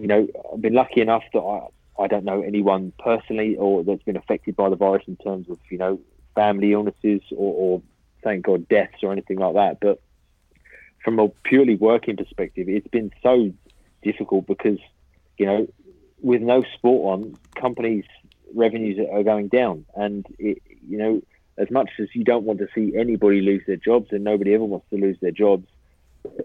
[0.00, 4.02] you know, I've been lucky enough that I, I don't know anyone personally or that's
[4.02, 6.00] been affected by the virus in terms of, you know,
[6.34, 7.82] family illnesses or, or
[8.22, 9.80] thank God, deaths or anything like that.
[9.80, 10.00] But
[11.06, 13.52] from a purely working perspective, it's been so
[14.02, 14.80] difficult because,
[15.38, 15.68] you know,
[16.20, 18.04] with no sport on, companies'
[18.52, 19.84] revenues are going down.
[19.94, 21.22] And, it, you know,
[21.58, 24.64] as much as you don't want to see anybody lose their jobs, and nobody ever
[24.64, 25.68] wants to lose their jobs,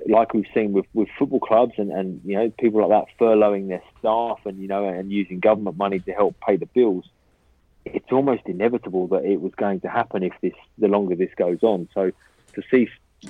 [0.07, 3.67] like we've seen with, with football clubs and, and you know people like that furloughing
[3.67, 7.05] their staff and you know and using government money to help pay the bills,
[7.83, 11.63] it's almost inevitable that it was going to happen if this the longer this goes
[11.63, 11.89] on.
[11.95, 12.11] So
[12.53, 12.87] to see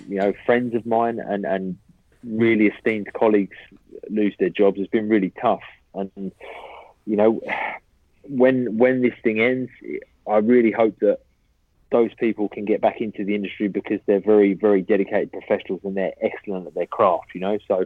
[0.08, 1.78] you know friends of mine and and
[2.24, 3.58] really esteemed colleagues
[4.10, 5.64] lose their jobs has been really tough.
[5.94, 6.32] And
[7.06, 7.42] you know
[8.24, 9.72] when when this thing ends,
[10.28, 11.20] I really hope that
[11.92, 15.96] those people can get back into the industry because they're very, very dedicated professionals and
[15.96, 17.36] they're excellent at their craft.
[17.36, 17.86] You know, so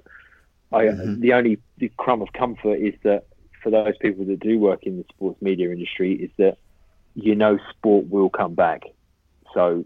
[0.72, 1.20] I, mm-hmm.
[1.22, 3.26] the only the crumb of comfort is that
[3.64, 6.58] for those people that do work in the sports media industry, is that
[7.16, 8.84] you know sport will come back.
[9.54, 9.86] So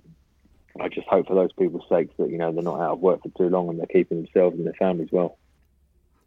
[0.82, 3.22] I just hope for those people's sakes that you know they're not out of work
[3.24, 5.38] for too long and they're keeping themselves and their families well.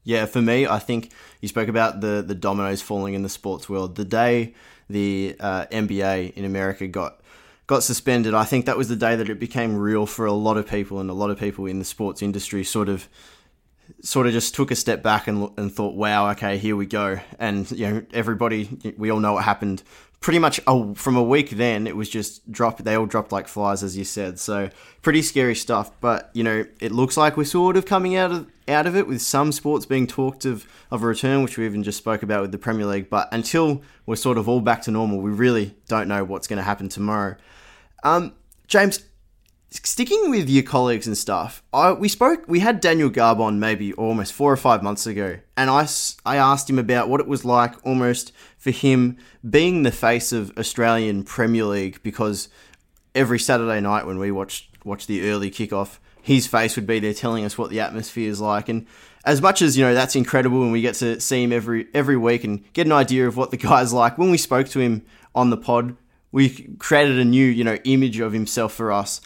[0.05, 3.69] Yeah, for me, I think you spoke about the the dominoes falling in the sports
[3.69, 3.97] world.
[3.97, 4.55] The day
[4.91, 7.21] the uh, NBA in America got
[7.67, 10.57] got suspended, I think that was the day that it became real for a lot
[10.57, 13.09] of people, and a lot of people in the sports industry sort of
[14.00, 17.18] sort of just took a step back and and thought, "Wow, okay, here we go."
[17.38, 19.83] And you know, everybody, we all know what happened.
[20.20, 22.85] Pretty much a, from a week then, it was just dropped.
[22.85, 24.38] They all dropped like flies, as you said.
[24.38, 24.70] So
[25.02, 25.90] pretty scary stuff.
[26.00, 29.07] But you know, it looks like we're sort of coming out of out of it
[29.09, 32.42] with some sports being talked of of a return, which we even just spoke about
[32.42, 33.11] with the Premier League.
[33.11, 36.59] But until we're sort of all back to normal, we really don't know what's going
[36.59, 37.37] to happen tomorrow.
[38.05, 38.35] Um,
[38.66, 39.05] James,
[39.72, 43.92] sticking with your colleagues and stuff, I, we spoke, we had Daniel Garb on maybe
[43.94, 45.87] almost four or five months ago, and I,
[46.26, 49.16] I asked him about what it was like almost for him
[49.48, 52.48] being the face of Australian Premier League because
[53.14, 57.14] every Saturday night when we watched watch the early kickoff, his face would be there
[57.14, 58.87] telling us what the atmosphere is like, and
[59.24, 62.16] as much as you know that's incredible and we get to see him every every
[62.16, 65.04] week and get an idea of what the guy's like when we spoke to him
[65.35, 65.96] on the pod
[66.32, 69.20] we created a new, you know, image of himself for us.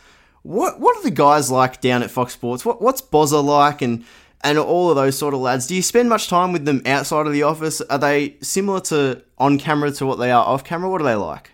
[0.46, 2.64] What what are the guys like down at Fox Sports?
[2.64, 4.04] What what's Bozza like and
[4.44, 5.66] and all of those sort of lads?
[5.66, 7.80] Do you spend much time with them outside of the office?
[7.80, 10.88] Are they similar to on camera to what they are off camera?
[10.88, 11.50] What are they like?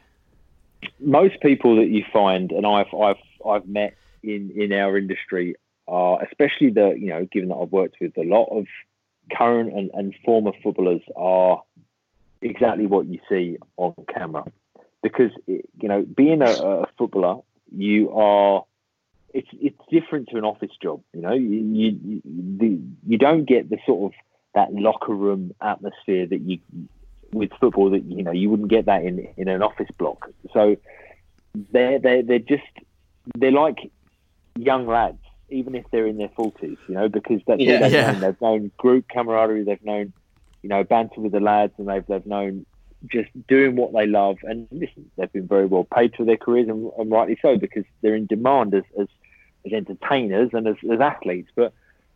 [1.01, 3.17] Most people that you find, and I've I've
[3.49, 5.55] I've met in in our industry,
[5.89, 8.67] are especially the you know, given that I've worked with a lot of
[9.35, 11.63] current and, and former footballers, are
[12.43, 14.45] exactly what you see on camera
[15.03, 18.65] because you know being a, a footballer, you are
[19.33, 21.03] it's it's different to an office job.
[21.13, 24.19] You know, you you, you, you don't get the sort of
[24.55, 26.59] that locker room atmosphere that you
[27.33, 30.31] with football that you know you wouldn't get that in in an office block.
[30.53, 30.77] So
[31.73, 32.63] they're they they're just
[33.37, 33.79] they're like
[34.57, 36.79] young lads, even if they're in their forties.
[36.89, 38.13] You know, because that's yeah, they've yeah.
[38.13, 38.21] known.
[38.21, 39.65] They've known group camaraderie.
[39.65, 40.13] They've known
[40.63, 42.67] you know banter with the lads, and they've they've known
[43.11, 44.39] just doing what they love.
[44.43, 47.85] And listen, they've been very well paid for their careers, and, and rightly so, because
[48.01, 49.09] they're in demand as, as,
[49.67, 51.51] as entertainers and as, as, athletes.
[51.55, 51.73] But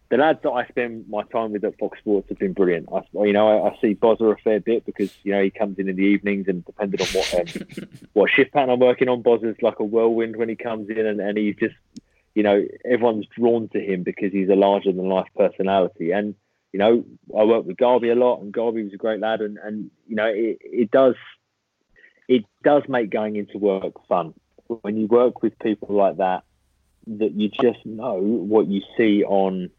[0.09, 2.88] the lads that I spend my time with at Fox Sports have been brilliant.
[2.92, 5.78] I, you know, I, I see Bozza a fair bit because you know he comes
[5.78, 9.22] in in the evenings, and depending on what um, what shift pattern I'm working on,
[9.22, 11.74] Bozza's like a whirlwind when he comes in, and, and he's just,
[12.35, 16.35] you know, everyone's drawn to him because he's a larger than life personality, and
[16.72, 17.04] you know,
[17.38, 20.14] I work with Garvey a lot, and Garvey was a great lad, and, and you
[20.14, 21.14] know, it, it does
[22.28, 24.35] it does make going into work fun
[24.66, 26.44] when you work with people like that.
[27.07, 29.71] That you just know what you see on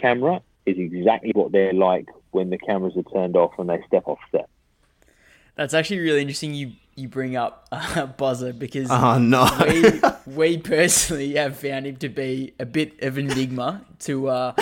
[0.00, 4.04] camera is exactly what they're like when the cameras are turned off and they step
[4.06, 4.48] off set.
[5.56, 6.54] That's actually really interesting.
[6.54, 10.00] You you bring up uh, Bozza because oh no, we,
[10.34, 14.54] we personally have found him to be a bit of an enigma to uh,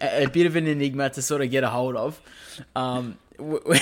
[0.00, 2.20] a, a, bit of an enigma to sort of get a hold of.
[2.76, 3.78] Um, we,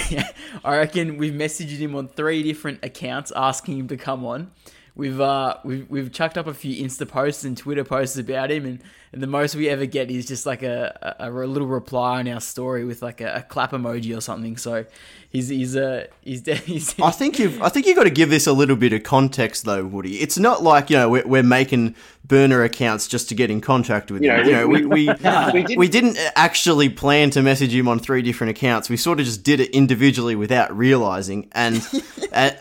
[0.65, 4.51] I reckon we've messaged him on three different accounts asking him to come on.
[4.99, 8.67] We've uh we've we've chucked up a few Insta posts and Twitter posts about him,
[8.67, 8.83] and,
[9.13, 12.27] and the most we ever get is just like a, a, a little reply on
[12.27, 14.57] our story with like a, a clap emoji or something.
[14.57, 14.87] So
[15.31, 18.49] he's he's uh he's, he's I think you've I think you've got to give this
[18.49, 20.17] a little bit of context though, Woody.
[20.17, 21.95] It's not like you know we're, we're making
[22.25, 24.47] burner accounts just to get in contact with him.
[24.47, 25.09] you know, we we,
[25.53, 25.79] we, didn't.
[25.79, 28.91] we didn't actually plan to message him on three different accounts.
[28.91, 31.87] We sort of just did it individually without realizing, and
[32.33, 32.59] and,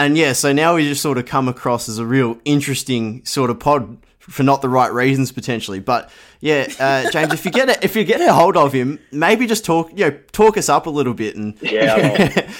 [0.00, 3.50] and yeah, so now we just sort of come across as a real interesting sort
[3.50, 5.78] of pod for not the right reasons potentially.
[5.78, 8.98] But yeah, uh, James, if you get a, if you get a hold of him,
[9.12, 12.50] maybe just talk you know talk us up a little bit and Yeah,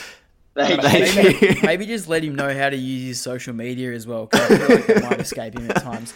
[0.57, 4.26] maybe, maybe just let him know how to use his social media as well.
[4.26, 6.12] Cause I feel like it might escape him at times.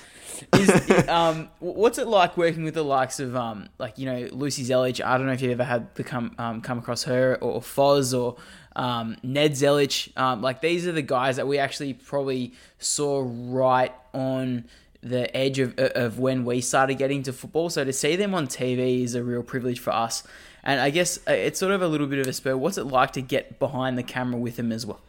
[0.52, 4.64] Is, um, what's it like working with the likes of um, like you know Lucy
[4.64, 5.02] Zelich?
[5.02, 8.18] I don't know if you've ever had the come um, come across her or Foz
[8.18, 8.36] or
[8.76, 10.16] um, Ned Zelich.
[10.16, 14.64] Um, like these are the guys that we actually probably saw right on
[15.02, 17.68] the edge of, of when we started getting to football.
[17.70, 20.22] So to see them on TV is a real privilege for us.
[20.62, 22.56] And I guess uh, it's sort of a little bit of a spur.
[22.56, 25.00] What's it like to get behind the camera with them as well?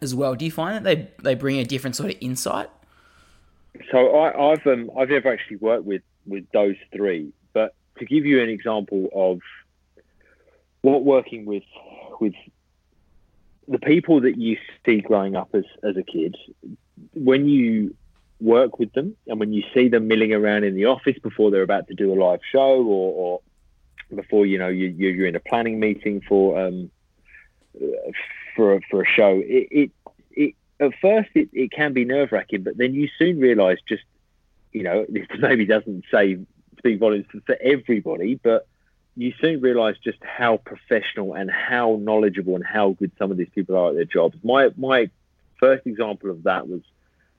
[0.00, 2.70] As well, do you find that they they bring a different sort of insight?
[3.90, 8.24] So I, I've um, I've never actually worked with with those three, but to give
[8.24, 9.40] you an example of
[10.80, 11.64] what working with
[12.20, 12.32] with
[13.68, 16.36] the people that you see growing up as as a kid,
[17.14, 17.94] when you
[18.40, 21.62] work with them and when you see them milling around in the office before they're
[21.62, 23.40] about to do a live show or, or
[24.16, 26.90] before you know you, you're in a planning meeting for um,
[28.54, 29.90] for a, for a show, it, it
[30.32, 34.04] it at first it, it can be nerve wracking, but then you soon realise just
[34.72, 36.38] you know this maybe doesn't say
[36.78, 38.66] speak volumes for everybody, but
[39.16, 43.50] you soon realise just how professional and how knowledgeable and how good some of these
[43.54, 44.36] people are at their jobs.
[44.42, 45.10] My my
[45.60, 46.80] first example of that was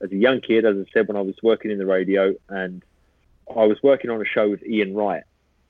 [0.02, 2.82] as a young kid, as I said, when I was working in the radio, and
[3.50, 5.22] I was working on a show with Ian Wright,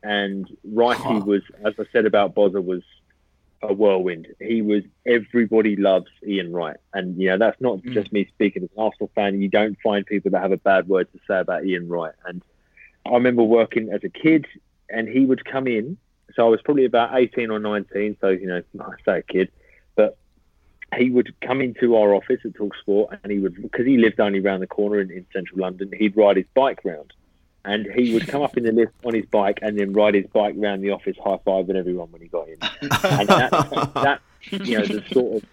[0.03, 1.21] and Wrighty Huh.
[1.25, 2.83] was, as I said about Bozza, was
[3.63, 4.27] a whirlwind.
[4.41, 7.93] He was everybody loves Ian Wright, and you know that's not Mm.
[7.95, 9.41] just me speaking as an Arsenal fan.
[9.41, 12.15] You don't find people that have a bad word to say about Ian Wright.
[12.27, 12.43] And
[13.07, 14.47] I remember working as a kid,
[14.89, 15.97] and he would come in.
[16.35, 18.17] So I was probably about eighteen or nineteen.
[18.21, 19.51] So you know, I say a kid,
[19.95, 20.17] but
[20.97, 24.41] he would come into our office at Talksport, and he would because he lived only
[24.41, 25.93] around the corner in, in central London.
[25.97, 27.13] He'd ride his bike round,
[27.65, 30.27] and he would come up in the lift on his bike and then ride his
[30.27, 32.59] bike around the office, high fiving everyone when he got in.
[32.61, 34.21] And that, that
[34.51, 35.49] you know, the sort of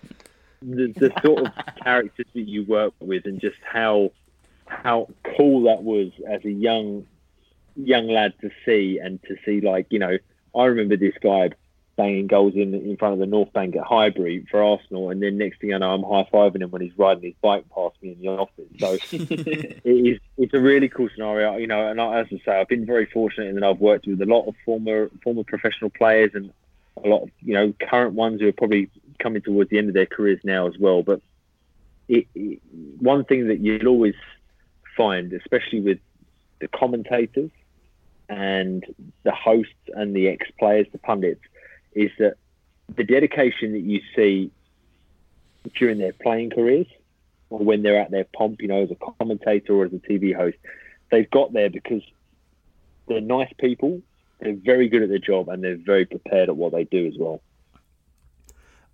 [0.61, 4.11] the, the sort of characters that you work with, and just how
[4.65, 7.05] how cool that was as a young
[7.76, 10.17] young lad to see, and to see like you know,
[10.55, 11.51] I remember this guy
[11.97, 15.38] banging goals in in front of the North Bank at Highbury for Arsenal, and then
[15.38, 18.13] next thing I know, I'm high fiving him when he's riding his bike past me
[18.13, 18.65] in the office.
[18.80, 21.88] So it is it's a really cool scenario, you know.
[21.88, 24.26] And I, as I say, I've been very fortunate in that I've worked with a
[24.26, 26.51] lot of former former professional players and
[27.03, 29.93] a lot of you know current ones who are probably coming towards the end of
[29.93, 31.03] their careers now as well.
[31.03, 31.22] But
[32.07, 32.59] it, it,
[32.99, 34.15] one thing that you'll always
[34.97, 35.99] find, especially with
[36.59, 37.51] the commentators
[38.32, 38.86] and
[39.23, 41.41] the hosts and the ex-players, the pundits,
[41.93, 42.36] is that
[42.95, 44.49] the dedication that you see
[45.75, 46.88] during their playing careers
[47.49, 50.34] or when they're at their pomp, you know, as a commentator or as a TV
[50.34, 50.57] host,
[51.11, 52.01] they've got there because
[53.09, 54.01] they're nice people,
[54.39, 57.15] they're very good at their job, and they're very prepared at what they do as
[57.17, 57.41] well.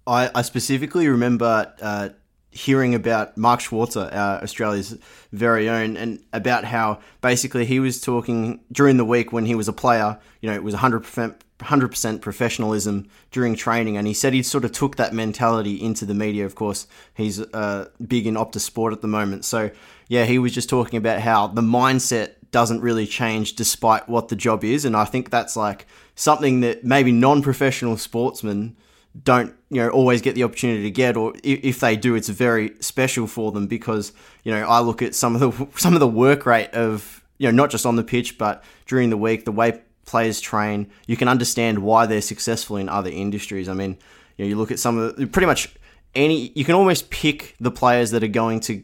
[0.08, 2.10] I, I specifically remember uh,
[2.58, 4.98] hearing about Mark Schwarzer, uh, Australia's
[5.32, 9.68] very own, and about how basically he was talking during the week when he was
[9.68, 10.18] a player.
[10.42, 14.72] You know, it was 100%, 100% professionalism during training, and he said he sort of
[14.72, 16.46] took that mentality into the media.
[16.46, 19.46] Of course, he's uh, big in Optus Sport at the moment.
[19.46, 19.70] So,
[20.08, 24.36] yeah, he was just talking about how the mindset doesn't really change despite what the
[24.36, 24.84] job is.
[24.84, 25.86] And I think that's like
[26.16, 28.76] something that maybe non professional sportsmen
[29.24, 32.76] don't you know always get the opportunity to get or if they do it's very
[32.80, 36.08] special for them because you know I look at some of the some of the
[36.08, 39.52] work rate of you know not just on the pitch but during the week the
[39.52, 43.98] way players train you can understand why they're successful in other industries I mean
[44.38, 45.76] you know you look at some of the pretty much
[46.16, 48.84] any you can almost pick the players that are going to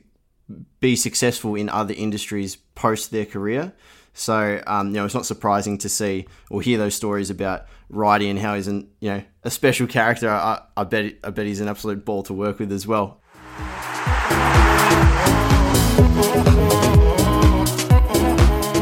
[0.79, 3.73] be successful in other industries post their career.
[4.13, 8.29] So um, you know, it's not surprising to see or hear those stories about Wrighty
[8.29, 10.29] and how he's an you know a special character.
[10.29, 13.21] I, I bet I bet he's an absolute ball to work with as well.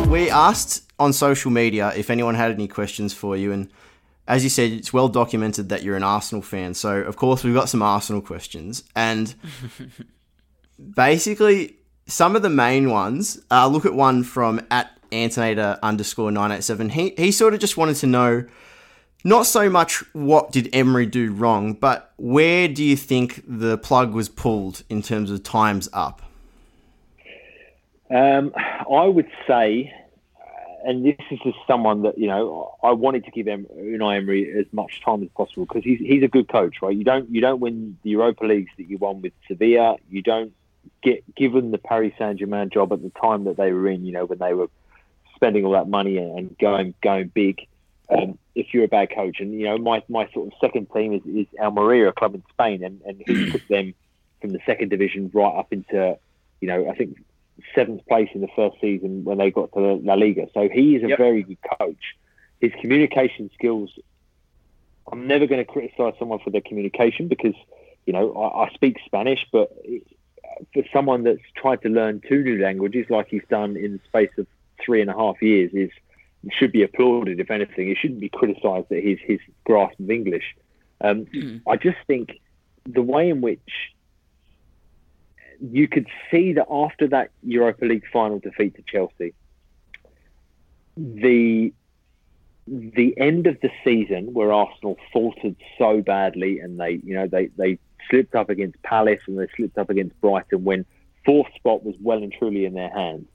[0.09, 3.69] We asked on social media if anyone had any questions for you, and
[4.27, 6.73] as you said, it's well documented that you're an Arsenal fan.
[6.73, 9.35] So of course we've got some Arsenal questions, and
[10.95, 11.75] basically
[12.07, 13.41] some of the main ones.
[13.51, 16.89] Uh, look at one from at Antonator underscore nine eight seven.
[16.89, 18.45] He he sort of just wanted to know
[19.23, 24.13] not so much what did Emery do wrong, but where do you think the plug
[24.13, 26.21] was pulled in terms of times up?
[28.09, 29.93] Um, I would say,
[30.37, 34.17] uh, and this is just someone that you know, I wanted to give em- Unai
[34.17, 36.95] Emery as much time as possible because he's he's a good coach, right?
[36.95, 39.95] You don't you don't win the Europa leagues that you won with Sevilla.
[40.09, 40.53] You don't
[41.01, 44.11] get given the Paris Saint Germain job at the time that they were in, you
[44.11, 44.67] know, when they were
[45.35, 47.67] spending all that money and going going big.
[48.11, 51.13] Um, if you're a bad coach, and you know, my, my sort of second team
[51.13, 53.93] is, is Almeria, a club in Spain, and, and he took them
[54.41, 56.17] from the second division right up into,
[56.59, 57.15] you know, I think
[57.75, 60.47] seventh place in the first season when they got to La Liga.
[60.53, 61.17] So he is a Yep.
[61.17, 62.15] very good coach.
[62.59, 63.91] His communication skills.
[65.11, 67.55] I'm never going to criticise someone for their communication because,
[68.05, 70.03] you know, I, I speak Spanish, but it,
[70.73, 74.29] for someone that's tried to learn two new languages like he's done in the space
[74.37, 74.47] of
[74.83, 75.89] three and a half years is
[76.49, 77.39] should be applauded.
[77.39, 80.55] If anything, he shouldn't be criticised that his his grasp of English.
[81.01, 81.27] Um,
[81.67, 82.39] I just think
[82.85, 83.59] the way in which
[85.59, 89.33] you could see that after that Europa League final defeat to Chelsea,
[90.97, 91.73] the
[92.67, 97.47] the end of the season where Arsenal faltered so badly and they you know they
[97.57, 97.77] they
[98.09, 100.85] slipped up against Palace and they slipped up against Brighton when
[101.25, 103.27] fourth spot was well and truly in their hands.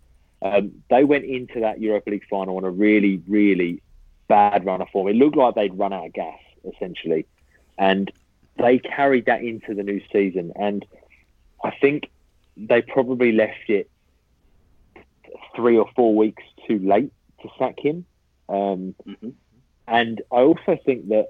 [0.43, 3.83] Um, they went into that Europa League final on a really really
[4.29, 5.09] bad run of form.
[5.09, 7.27] It looked like they'd run out of gas essentially,
[7.79, 8.11] and
[8.59, 10.53] they carried that into the new season.
[10.57, 10.85] And
[11.65, 12.11] I think
[12.57, 13.91] they probably left it
[15.55, 17.13] three or four weeks too late
[17.43, 18.05] to sack him.
[18.49, 18.95] Um,
[19.89, 21.29] And I also think that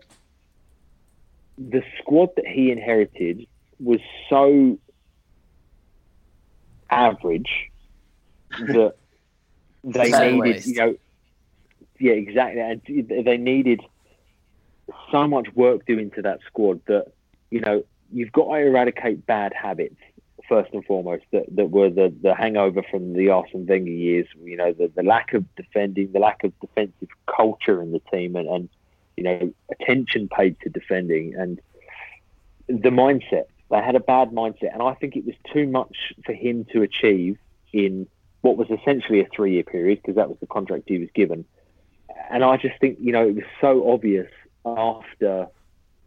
[1.58, 3.46] the squad that he inherited
[3.78, 4.00] was
[4.30, 4.78] so
[6.88, 7.70] average
[8.58, 8.94] that
[9.84, 10.66] they needed, waste.
[10.66, 10.96] you know,
[11.98, 12.60] yeah, exactly.
[12.60, 13.80] And they needed
[15.10, 17.06] so much work doing to that squad that,
[17.50, 19.96] you know, you've got to eradicate bad habits
[20.48, 24.26] first and foremost that, that were the, the hangover from the Arsene Wenger years.
[24.42, 28.36] You know, the, the lack of defending, the lack of defensive culture in the team,
[28.36, 28.68] and, and
[29.16, 31.60] you know, attention paid to defending, and
[32.68, 33.44] the mindset.
[33.68, 36.82] They had a bad mindset, and I think it was too much for him to
[36.82, 37.36] achieve
[37.72, 38.06] in
[38.42, 41.44] what was essentially a three-year period because that was the contract he was given.
[42.30, 44.30] And I just think, you know, it was so obvious
[44.64, 45.48] after,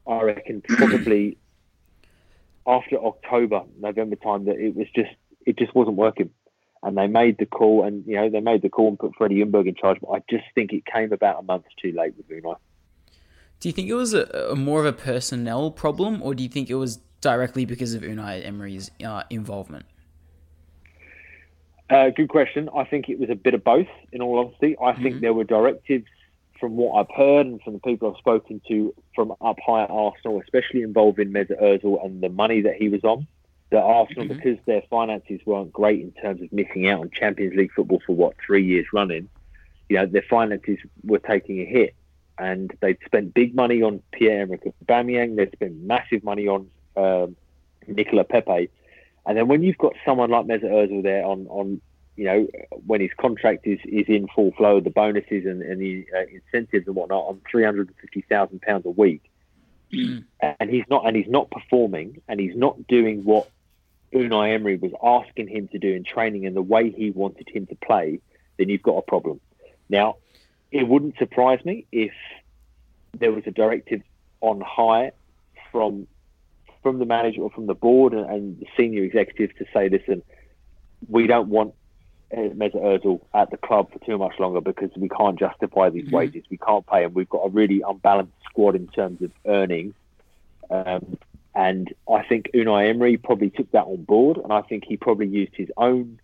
[0.07, 1.37] I reckon, probably
[2.69, 5.11] after October, November time that it was just
[5.45, 6.29] it just wasn't working.
[6.81, 9.43] And they made the call, and you know they made the call and put Freddie
[9.43, 9.97] Ljungberg in charge.
[9.99, 12.55] But I just think it came about a month too late with Unai.
[13.59, 16.47] Do you think it was a, a more of a personnel problem, or do you
[16.47, 19.85] think it was directly because of Unai Emery's uh, involvement?
[21.89, 22.69] Uh, good question.
[22.75, 23.87] I think it was a bit of both.
[24.11, 25.21] In all honesty, I think Mhm.
[25.21, 26.05] there were directives
[26.59, 29.89] from what I've heard and from the people I've spoken to from up high at
[29.89, 33.25] Arsenal, especially involving Mesut Ozil and the money that he was on.
[33.71, 34.35] That Arsenal, Mhm.
[34.35, 38.13] because their finances weren't great in terms of missing out on Champions League football for
[38.13, 39.29] what three years running,
[39.89, 41.93] you know, their finances were taking a hit,
[42.37, 45.35] and they'd spent big money on Pierre-Emerick Aubameyang.
[45.35, 47.35] They'd spent massive money on um,
[47.87, 48.69] Nicolas Pepe,
[49.25, 51.81] and then when you've got someone like Mesut Ozil there on on
[52.19, 52.47] you know,
[52.85, 56.85] when his contract is, is in full flow, the bonuses and, and the uh, incentives
[56.85, 59.31] and whatnot on three hundred and fifty thousand pounds a week,
[59.91, 63.49] and he's not and he's not performing, and he's not doing what
[64.13, 67.67] Unai Emery was asking him to do in training and the way he wanted him
[67.67, 68.19] to play,
[68.57, 69.39] then you've got a problem.
[69.87, 70.17] Now,
[70.71, 72.11] it wouldn't surprise me if
[73.17, 74.01] there was a directive
[74.41, 75.11] on high
[75.71, 76.07] from
[76.81, 80.21] from the manager or from the board and, and the senior executives to say, listen,
[81.07, 81.73] we don't want
[82.31, 86.09] uh, Mesut Ozil at the club for too much longer because we can't justify these
[86.11, 86.43] wages.
[86.49, 87.13] We can't pay him.
[87.13, 89.93] We've got a really unbalanced squad in terms of earnings.
[90.69, 91.17] Um,
[91.55, 95.27] and I think Unai Emery probably took that on board, and I think he probably
[95.27, 96.19] used his own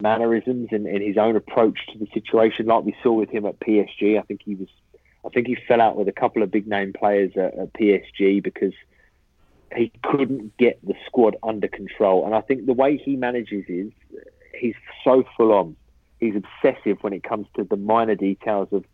[0.00, 3.60] mannerisms and, and his own approach to the situation, like we saw with him at
[3.60, 4.18] PSG.
[4.18, 4.68] I think he was,
[5.24, 8.42] I think he fell out with a couple of big name players at, at PSG
[8.42, 8.72] because
[9.76, 12.24] he couldn't get the squad under control.
[12.26, 13.92] And I think the way he manages is
[14.58, 15.76] he's so full on.
[16.20, 18.84] He's obsessive when it comes to the minor details of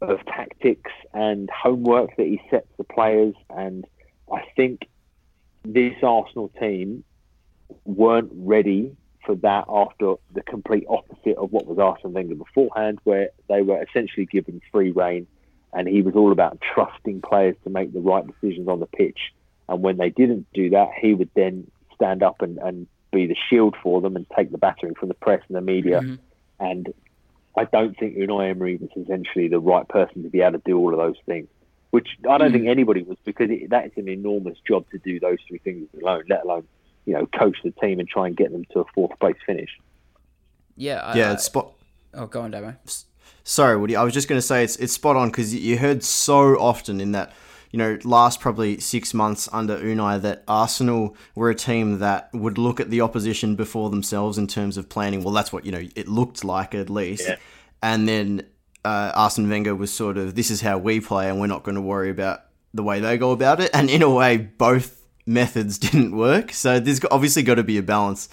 [0.00, 3.34] of tactics and homework that he sets the players.
[3.50, 3.86] And
[4.32, 4.88] I think
[5.64, 7.04] this Arsenal team
[7.84, 13.30] weren't ready for that after the complete opposite of what was Arsene Wenger beforehand, where
[13.48, 15.26] they were essentially given free reign,
[15.72, 19.32] and he was all about trusting players to make the right decisions on the pitch.
[19.72, 23.36] And when they didn't do that, he would then stand up and, and be the
[23.48, 26.00] shield for them and take the battering from the press and the media.
[26.00, 26.18] Mhm.
[26.60, 26.94] And
[27.56, 30.78] I don't think Unai Emery was essentially the right person to be able to do
[30.78, 31.48] all of those things,
[31.90, 35.18] which I don't think anybody was because it, that is an enormous job to do
[35.20, 36.64] those three things alone, let alone
[37.04, 39.70] you know coach the team and try and get them to a fourth place finish.
[40.76, 41.00] Yeah.
[41.00, 41.72] I, Yeah, I- it's spot.
[42.14, 42.74] oh, go on, Damo.
[43.44, 43.96] Sorry, Woody.
[43.96, 47.00] I was just going to say it's it's spot on because you heard so often
[47.00, 47.32] in that
[47.72, 52.58] you know, last probably six months under Unai that Arsenal were a team that would
[52.58, 55.24] look at the opposition before themselves in terms of planning.
[55.24, 57.26] Well, that's what, you know, it looked like at least.
[57.26, 57.36] Yeah.
[57.82, 58.46] And then
[58.84, 61.76] uh, Arsene Wenger was sort of, this is how we play and we're not going
[61.76, 62.42] to worry about
[62.74, 63.70] the way they go about it.
[63.72, 66.52] And in a way, both methods didn't work.
[66.52, 68.28] So there's obviously got to be a balance.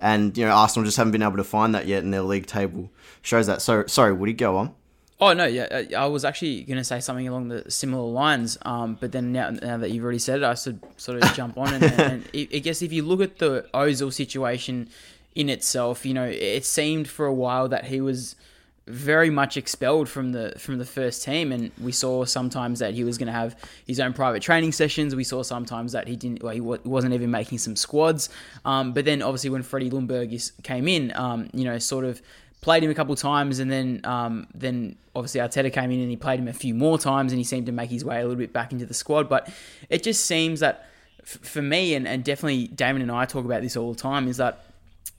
[0.00, 2.46] And, you know, Arsenal just haven't been able to find that yet in their league
[2.46, 2.90] table.
[3.22, 3.62] Shows that.
[3.62, 4.74] So, sorry, Woody, go on.
[5.22, 8.56] Oh no, yeah, uh, I was actually going to say something along the similar lines,
[8.62, 11.58] um, but then now, now that you've already said it, I should sort of jump
[11.58, 11.74] on.
[11.74, 14.88] And, and I guess if you look at the Ozil situation
[15.34, 18.34] in itself, you know, it seemed for a while that he was
[18.86, 23.04] very much expelled from the from the first team, and we saw sometimes that he
[23.04, 23.54] was going to have
[23.86, 25.14] his own private training sessions.
[25.14, 28.30] We saw sometimes that he didn't, well, he wasn't even making some squads.
[28.64, 32.22] Um, but then obviously when Freddie Ljungberg came in, um, you know, sort of
[32.60, 36.16] played him a couple times, and then um, then obviously Arteta came in and he
[36.16, 38.36] played him a few more times, and he seemed to make his way a little
[38.36, 39.28] bit back into the squad.
[39.28, 39.52] But
[39.88, 40.88] it just seems that
[41.20, 44.28] f- for me, and, and definitely Damon and I talk about this all the time,
[44.28, 44.64] is that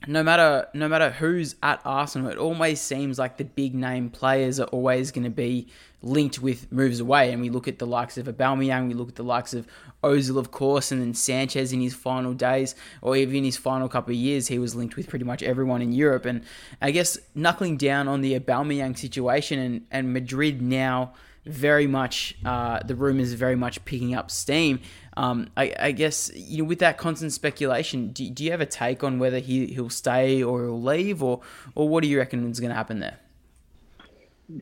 [0.06, 4.58] no matter no matter who's at Arsenal, it always seems like the big name players
[4.58, 5.68] are always going to be
[6.02, 7.32] linked with moves away.
[7.32, 9.66] And we look at the likes of Aubameyang, we look at the likes of
[10.02, 14.12] Ozil, of course, and then Sanchez in his final days, or even his final couple
[14.12, 16.24] of years, he was linked with pretty much everyone in Europe.
[16.24, 16.42] And
[16.80, 21.12] I guess knuckling down on the Aubameyang situation and, and Madrid now
[21.44, 24.80] very much, uh, the rumours very much picking up steam.
[25.16, 28.66] Um, I, I, guess you know with that constant speculation, do, do you have a
[28.66, 31.40] take on whether he he'll stay or he'll leave, or
[31.74, 33.18] or what do you reckon is going to happen there?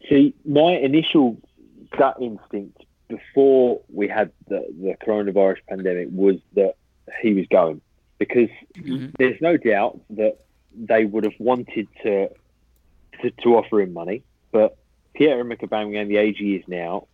[0.09, 1.37] See, my initial
[1.97, 6.77] gut instinct before we had the, the coronavirus pandemic was that
[7.21, 7.81] he was going
[8.19, 9.09] because mm-hmm.
[9.19, 10.39] there's no doubt that
[10.75, 12.29] they would have wanted to
[13.21, 14.79] to, to offer him money, but
[15.21, 17.07] Pierre-Emerick Aubameyang, the age he is now,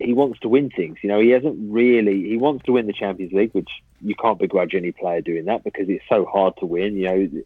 [0.00, 0.96] he wants to win things.
[1.02, 2.26] You know, he hasn't really.
[2.26, 3.68] He wants to win the Champions League, which
[4.00, 6.96] you can't begrudge any player doing that because it's so hard to win.
[6.96, 7.42] You know,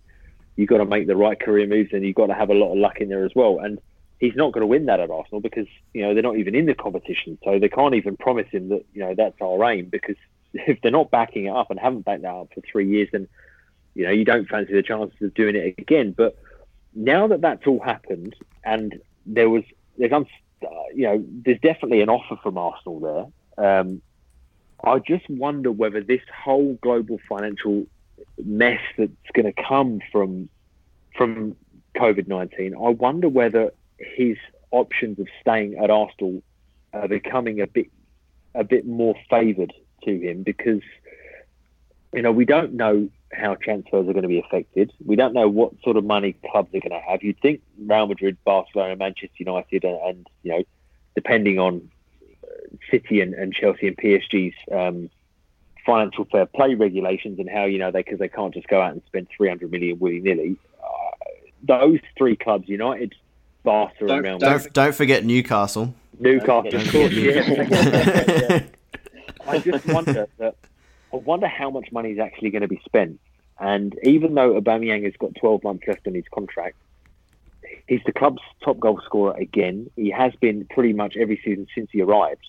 [0.55, 2.71] you've got to make the right career moves and you've got to have a lot
[2.71, 3.59] of luck in there as well.
[3.59, 3.81] And
[4.21, 6.67] he's not going to win that at Arsenal because you know they're not even in
[6.67, 10.17] the competition, so they can't even promise him that you know that's our aim because
[10.55, 13.27] if they're not backing it up and haven't backed that up for three years, then
[13.97, 16.13] you know you don't fancy the chances of doing it again.
[16.13, 16.39] But
[16.95, 19.65] now that that's all happened and there was
[19.99, 23.81] there's uh, you know there's definitely an offer from Arsenal there.
[23.81, 24.03] Um,
[24.83, 27.87] I just wonder whether this whole global financial
[28.45, 30.49] mess that's going to come from
[31.17, 31.57] from
[31.97, 32.75] COVID nineteen.
[32.75, 34.37] I wonder whether his
[34.71, 36.43] options of staying at Arsenal
[36.93, 37.91] are becoming a bit
[38.55, 39.73] a bit more favoured
[40.05, 40.83] to him because
[42.15, 44.93] you know we don't know how transfers are going to be affected.
[45.05, 47.23] We don't know what sort of money clubs are going to have.
[47.23, 50.63] You'd think Real Madrid, Barcelona, Manchester United, and, and you know,
[51.15, 51.91] depending on
[52.43, 52.47] uh,
[52.91, 55.11] City and, and Chelsea and PSG's um,
[55.85, 58.93] financial fair play regulations and how you know they because they can't just go out
[58.93, 60.57] and spend 300 million willy nilly.
[60.83, 61.27] Uh,
[61.63, 63.15] those three clubs, United,
[63.63, 65.95] Barca don't, Real Don't, don't forget Newcastle.
[66.19, 68.63] Newcastle, of course, yeah.
[69.47, 70.55] I just wonder that.
[71.15, 73.21] I wonder how much money is actually going to be spent.
[73.61, 76.77] And even though Aubameyang has got 12 months left on his contract,
[77.87, 79.89] he's the club's top goal scorer again.
[79.95, 82.45] He has been pretty much every season since he arrived.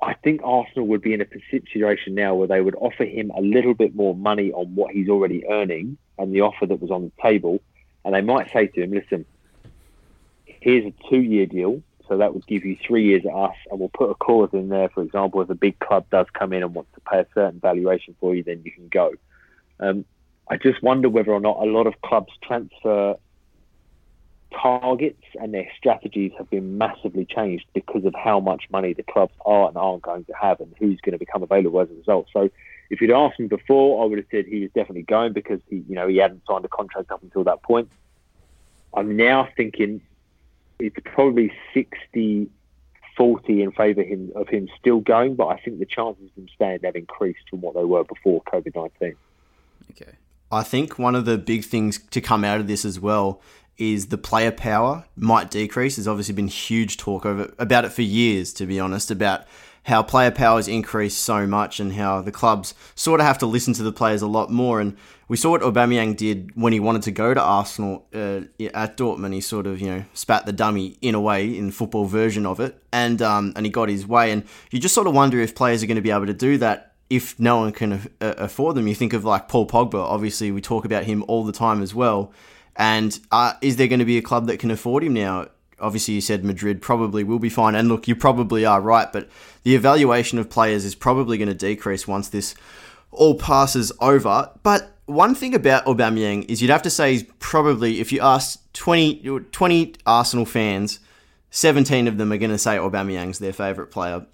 [0.00, 1.26] I think Arsenal would be in a
[1.60, 5.08] situation now where they would offer him a little bit more money on what he's
[5.08, 7.60] already earning and the offer that was on the table.
[8.04, 9.24] And they might say to him, listen,
[10.44, 11.82] here's a two year deal.
[12.08, 14.68] So that would give you three years at us, and we'll put a clause in
[14.68, 17.26] there, for example, if a big club does come in and wants to pay a
[17.34, 19.12] certain valuation for you, then you can go.
[19.80, 20.04] Um,
[20.50, 23.16] I just wonder whether or not a lot of clubs transfer
[24.50, 29.34] targets and their strategies have been massively changed because of how much money the clubs
[29.44, 32.26] are and aren't going to have and who's going to become available as a result.
[32.32, 32.50] So
[32.88, 35.84] if you'd asked me before, I would have said he was definitely going because he,
[35.88, 37.90] you know, he hadn't signed a contract up until that point.
[38.94, 40.00] I'm now thinking
[40.78, 42.50] it's probably 60
[43.18, 46.48] 40 in favour him, of him still going, but I think the chances of him
[46.54, 49.16] staying have increased from what they were before COVID 19.
[49.90, 50.12] Okay.
[50.50, 53.42] I think one of the big things to come out of this as well
[53.76, 55.96] is the player power might decrease.
[55.96, 59.44] There's obviously been huge talk over about it for years, to be honest, about
[59.88, 63.46] how player power has increased so much and how the clubs sort of have to
[63.46, 64.80] listen to the players a lot more.
[64.80, 64.94] And
[65.28, 68.42] we saw what Aubameyang did when he wanted to go to Arsenal uh,
[68.74, 69.32] at Dortmund.
[69.32, 72.60] He sort of, you know, spat the dummy in a way in football version of
[72.60, 74.30] it, and um, and he got his way.
[74.30, 76.58] And you just sort of wonder if players are going to be able to do
[76.58, 78.88] that if no one can uh, afford them.
[78.88, 79.94] You think of like Paul Pogba.
[79.94, 82.30] Obviously, we talk about him all the time as well.
[82.76, 85.48] And uh, is there going to be a club that can afford him now?
[85.80, 89.28] Obviously you said Madrid probably will be fine, and look, you probably are right, but
[89.62, 92.54] the evaluation of players is probably going to decrease once this
[93.10, 94.50] all passes over.
[94.62, 98.60] But one thing about Aubameyang is you'd have to say he's probably, if you ask
[98.74, 101.00] 20, 20 Arsenal fans,
[101.50, 104.26] 17 of them are going to say Aubameyang's their favourite player.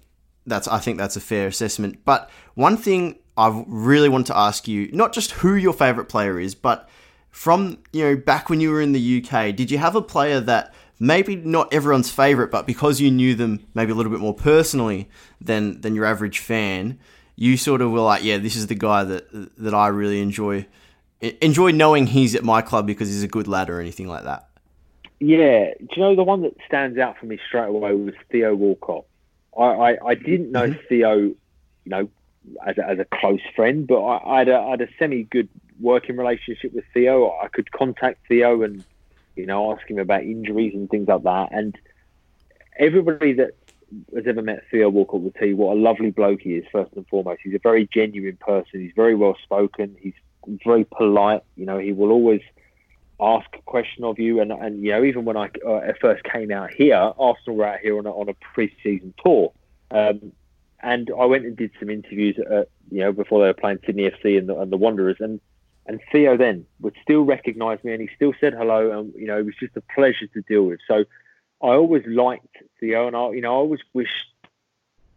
[0.45, 2.03] That's I think that's a fair assessment.
[2.05, 6.39] But one thing I really want to ask you, not just who your favourite player
[6.39, 6.89] is, but
[7.31, 10.39] from you know back when you were in the UK, did you have a player
[10.41, 14.33] that maybe not everyone's favourite, but because you knew them maybe a little bit more
[14.33, 15.09] personally
[15.41, 16.99] than than your average fan,
[17.35, 19.27] you sort of were like, yeah, this is the guy that
[19.57, 20.65] that I really enjoy
[21.21, 24.47] enjoy knowing he's at my club because he's a good lad or anything like that.
[25.19, 28.53] Yeah, do you know the one that stands out for me straight away was Theo
[28.53, 29.05] Walcott.
[29.57, 30.87] I, I, I didn't know mm-hmm.
[30.89, 31.37] Theo, you
[31.85, 32.09] know,
[32.65, 35.23] as a, as a close friend, but I, I, had a, I had a semi
[35.23, 35.47] good
[35.79, 37.31] working relationship with Theo.
[37.41, 38.83] I could contact Theo and
[39.35, 41.49] you know ask him about injuries and things like that.
[41.51, 41.77] And
[42.79, 43.51] everybody that
[44.13, 46.65] has ever met Theo Walcott will tell you what a lovely bloke he is.
[46.71, 48.81] First and foremost, he's a very genuine person.
[48.81, 49.95] He's very well spoken.
[49.99, 50.13] He's
[50.63, 51.43] very polite.
[51.55, 52.41] You know, he will always
[53.19, 54.41] ask a question of you.
[54.41, 57.79] And, and you know, even when I uh, first came out here, Arsenal were out
[57.79, 59.51] here on a, on a pre-season tour.
[59.91, 60.31] Um,
[60.81, 64.09] and I went and did some interviews, at, you know, before they were playing Sydney
[64.09, 65.17] FC and the, and the Wanderers.
[65.19, 65.39] And,
[65.87, 68.97] and Theo then would still recognise me and he still said hello.
[68.97, 70.79] And, you know, it was just a pleasure to deal with.
[70.87, 71.05] So
[71.61, 74.31] I always liked Theo and I, you know, I always wished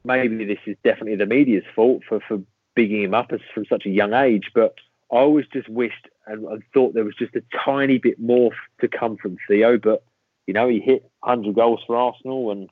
[0.04, 2.40] maybe this is definitely the media's fault for, for
[2.74, 4.50] bigging him up as from such a young age.
[4.54, 4.74] But
[5.10, 8.50] I always just wished and, and, thought there was just a tiny bit more
[8.80, 9.78] to come from Theo.
[9.78, 10.02] But
[10.46, 12.70] you know, he hit 100 goals for Arsenal, and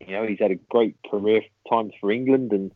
[0.00, 2.70] you know he's had a great career times for England, and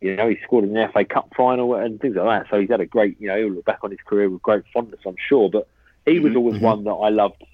[0.00, 2.50] you know he scored in the FA Cup final and things like that.
[2.50, 4.64] So he's had a great, you know, he'll look back on his career with great
[4.72, 5.50] fondness, I'm sure.
[5.50, 5.68] But
[6.06, 6.38] he was mm-hmm.
[6.38, 6.64] always mm-hmm.
[6.64, 7.44] one that I loved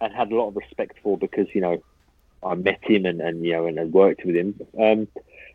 [0.00, 1.82] and had a lot of respect for because you know
[2.42, 4.60] I met him and, and you know and, and worked with him.
[4.78, 5.08] Um,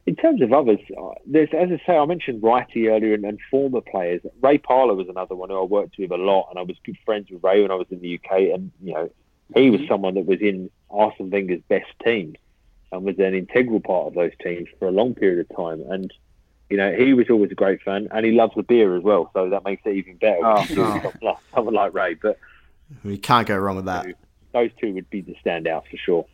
[0.07, 3.39] in terms of others, uh, there's as I say, I mentioned Wrighty earlier and, and,
[3.51, 4.21] former players.
[4.41, 6.97] Ray Parlour was another one who I worked with a lot, and I was good
[7.05, 8.53] friends with Ray when I was in the UK.
[8.53, 9.11] And you know,
[9.53, 9.89] he was mm-hmm.
[9.89, 12.37] someone that was in Arsene Wenger's best teams
[12.91, 15.83] and was an integral part of those teams for a long period of time.
[15.89, 16.13] And
[16.69, 19.29] you know, he was always a great fan, and he loves the beer as well,
[19.33, 20.39] so that makes it even better.
[20.41, 22.39] Oh, someone like Ray, but
[23.03, 24.05] you can't go wrong with that.
[24.53, 26.25] Those two would be the standouts for sure.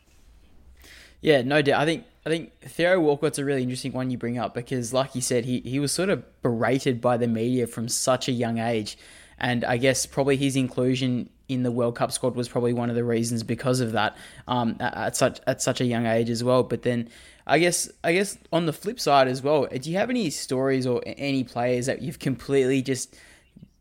[1.22, 1.82] Yeah, no doubt.
[1.82, 5.16] I think I think Theo Walcott's a really interesting one you bring up because, like
[5.16, 8.60] you said, he, he was sort of berated by the media from such a young
[8.60, 8.98] age.
[9.40, 12.96] And I guess probably his inclusion in the World Cup squad was probably one of
[12.96, 14.18] the reasons because of that
[14.48, 16.64] um, at such at such a young age as well.
[16.64, 17.10] But then
[17.46, 20.86] I guess I guess on the flip side as well, do you have any stories
[20.86, 23.16] or any players that you've completely just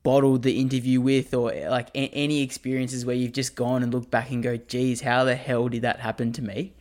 [0.07, 4.31] bottled the interview with, or like any experiences where you've just gone and looked back
[4.31, 6.73] and go, "Geez, how the hell did that happen to me?"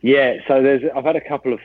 [0.00, 1.60] Yeah, so there's I've had a couple of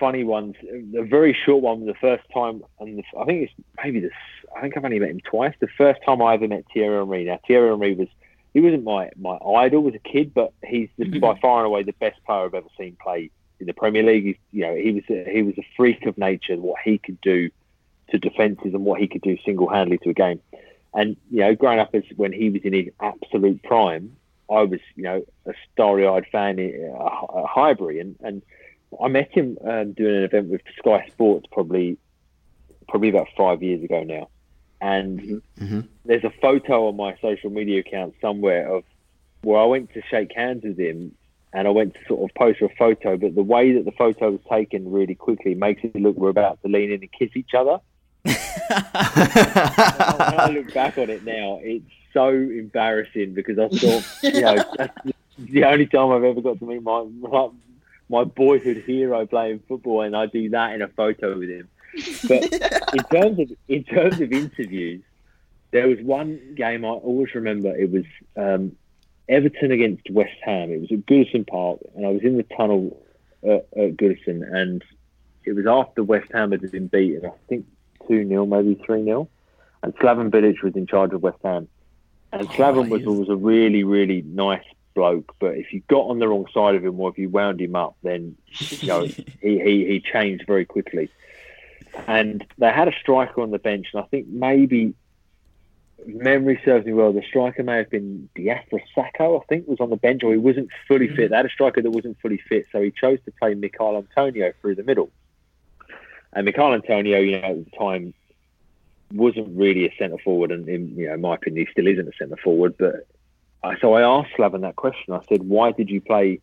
[0.00, 0.56] funny ones.
[0.98, 3.52] A very short one the first time, and the, I think it's
[3.82, 4.10] maybe this.
[4.56, 5.54] I think I've only met him twice.
[5.60, 7.24] The first time I ever met Thierry Henry.
[7.24, 8.08] Now Thierry Henry was
[8.54, 11.20] he wasn't my my idol as a kid, but he's mm-hmm.
[11.20, 13.30] by far and away the best player I've ever seen play
[13.60, 14.24] in the Premier League.
[14.24, 16.56] He's, you know, he was a, he was a freak of nature.
[16.56, 17.50] What he could do
[18.10, 20.40] to defences and what he could do single handedly to a game.
[20.94, 24.16] And you know, growing up as when he was in his absolute prime,
[24.50, 28.42] I was, you know, a starry-eyed fan at uh, Highbury, and, and
[29.02, 31.96] I met him um, doing an event with Sky Sports probably
[32.88, 34.28] probably about five years ago now.
[34.82, 35.80] And mm-hmm.
[36.04, 38.82] there's a photo on my social media account somewhere of
[39.42, 41.14] where I went to shake hands with him,
[41.52, 44.32] and I went to sort of post a photo, but the way that the photo
[44.32, 47.54] was taken really quickly makes it look we're about to lean in and kiss each
[47.54, 47.78] other.
[48.22, 54.64] when I look back on it now, it's so embarrassing because I thought, you know,
[54.76, 54.98] that's
[55.38, 57.50] the only time I've ever got to meet my, my
[58.08, 61.68] my boyhood hero playing football, and I do that in a photo with him.
[62.28, 62.52] But
[62.94, 65.02] in terms of in terms of interviews,
[65.70, 67.74] there was one game I always remember.
[67.76, 68.04] It was
[68.36, 68.76] um,
[69.28, 70.70] Everton against West Ham.
[70.70, 73.02] It was at Goodison Park, and I was in the tunnel
[73.42, 74.84] at, at Goodison, and
[75.44, 77.26] it was after West Ham had been beaten.
[77.26, 77.66] I think
[78.08, 79.28] two 0 maybe three 0
[79.82, 81.68] and Slaven Bilic was in charge of West Ham.
[82.32, 84.64] And Slaven was always a really, really nice
[84.94, 87.60] bloke, but if you got on the wrong side of him or if you wound
[87.60, 91.10] him up, then you know he, he, he changed very quickly.
[92.06, 94.94] And they had a striker on the bench, and I think maybe
[96.06, 97.12] memory serves me well.
[97.12, 100.38] The striker may have been Diafra Sakho, I think, was on the bench, or he
[100.38, 101.16] wasn't fully fit.
[101.16, 101.30] Mm-hmm.
[101.30, 104.52] They had a striker that wasn't fully fit, so he chose to play Michail Antonio
[104.60, 105.10] through the middle.
[106.32, 108.14] And Michail Antonio, you know, at the time
[109.12, 112.12] wasn't really a centre forward, and in you know, my opinion, he still isn't a
[112.18, 112.74] centre forward.
[112.78, 113.06] But
[113.62, 115.12] uh, so I asked Slaven that question.
[115.12, 116.40] I said, "Why did you play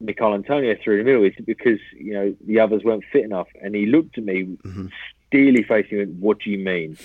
[0.00, 1.24] Michail Antonio through the middle?
[1.24, 4.44] Is it because you know the others weren't fit enough?" And he looked at me,
[4.44, 4.90] Mhm.
[5.26, 6.96] steely facing, and went, "What do you mean?"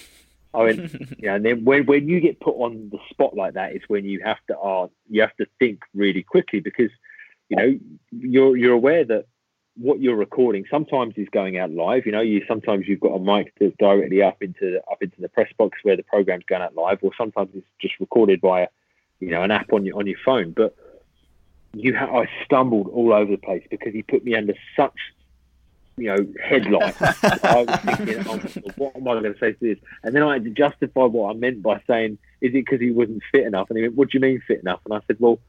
[0.54, 0.80] I went,
[1.20, 4.06] "Yeah." And then when when you get put on the spot like that, is when
[4.06, 6.92] you have to uh, you have to think really quickly because
[7.50, 7.80] you know
[8.12, 9.26] you're you're aware that
[9.78, 12.06] what you're recording sometimes is going out live.
[12.06, 15.30] You know, you sometimes you've got a mic that's directly up into up into the
[15.30, 18.68] press box where the program's going out live, or sometimes it's just recorded via
[19.22, 20.52] you know an app on your on your phone.
[20.52, 20.76] But
[21.74, 24.98] you ha- I stumbled all over the place because he put me under such
[25.98, 26.96] you know headlight.
[27.02, 29.78] I was thinking, oh, what am I going to say to this?
[30.04, 32.92] And then I had to justify what I meant by saying, is it because he
[32.92, 33.70] wasn't fit enough?
[33.70, 34.82] And he went, what do you mean fit enough?
[34.86, 35.40] And I said, well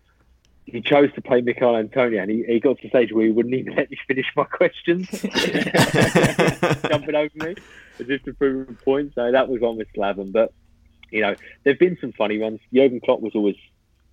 [0.64, 3.32] he chose to play Michail Antonio, and he, he got to the stage where he
[3.32, 5.08] wouldn't even let me finish my questions,
[6.88, 7.56] jumping over me
[7.98, 9.12] as if to prove a point.
[9.14, 10.32] So that was on with Slaven.
[10.32, 10.52] But
[11.10, 12.60] you know, there've been some funny ones.
[12.72, 13.56] Jurgen Klopp was always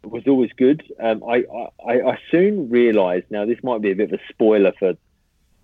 [0.04, 0.84] was always good.
[1.00, 1.44] Um, I,
[1.86, 3.26] I I soon realised.
[3.30, 4.94] Now this might be a bit of a spoiler for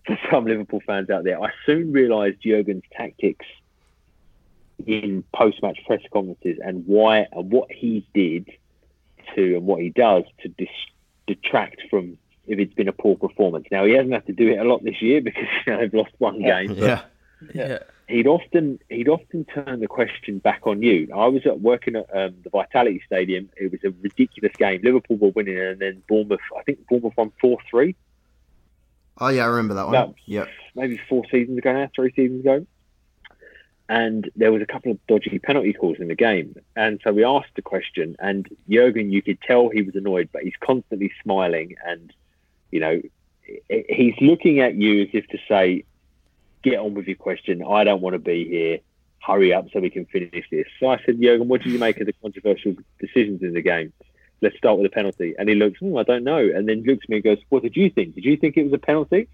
[0.06, 1.42] for some Liverpool fans out there.
[1.42, 3.46] I soon realised Jurgen's tactics
[4.86, 8.50] in post match press conferences and why and what he did
[9.36, 10.68] to and what he does to dis-
[11.28, 12.18] detract from
[12.48, 13.66] if it's been a poor performance.
[13.72, 15.94] Now he hasn't had to do it a lot this year because you know, they've
[15.94, 16.68] lost one game.
[16.68, 17.02] but yeah.
[17.54, 17.80] Yeah.
[18.08, 21.08] He'd often he'd often turn the question back on you.
[21.14, 23.50] I was at working at um, the Vitality Stadium.
[23.58, 24.82] It was a ridiculous game.
[24.84, 26.40] Liverpool were winning, and then Bournemouth.
[26.58, 27.96] I think Bournemouth won four three.
[29.18, 29.94] Oh yeah, I remember that one.
[29.94, 30.16] No.
[30.26, 30.50] Yep.
[30.76, 32.68] maybe four seasons ago now, three seasons ago.
[33.88, 36.56] And there was a couple of dodgy penalty calls in the game.
[36.76, 40.42] And so we asked the question, and Jurgen, you could tell he was annoyed, but
[40.42, 41.76] he's constantly smiling.
[41.86, 42.12] And,
[42.72, 43.00] you know,
[43.70, 45.84] he's looking at you as if to say,
[46.66, 47.64] get on with your question.
[47.64, 48.80] I don't want to be here.
[49.22, 50.66] Hurry up so we can finish this.
[50.80, 53.94] So I said, Jurgen, what did you make of the controversial decisions in the game?
[54.42, 55.34] Let's start with a penalty.
[55.38, 56.38] And he looks, oh, I don't know.
[56.38, 58.16] And then looks at me and goes, what did you think?
[58.16, 59.28] Did you think it was a penalty?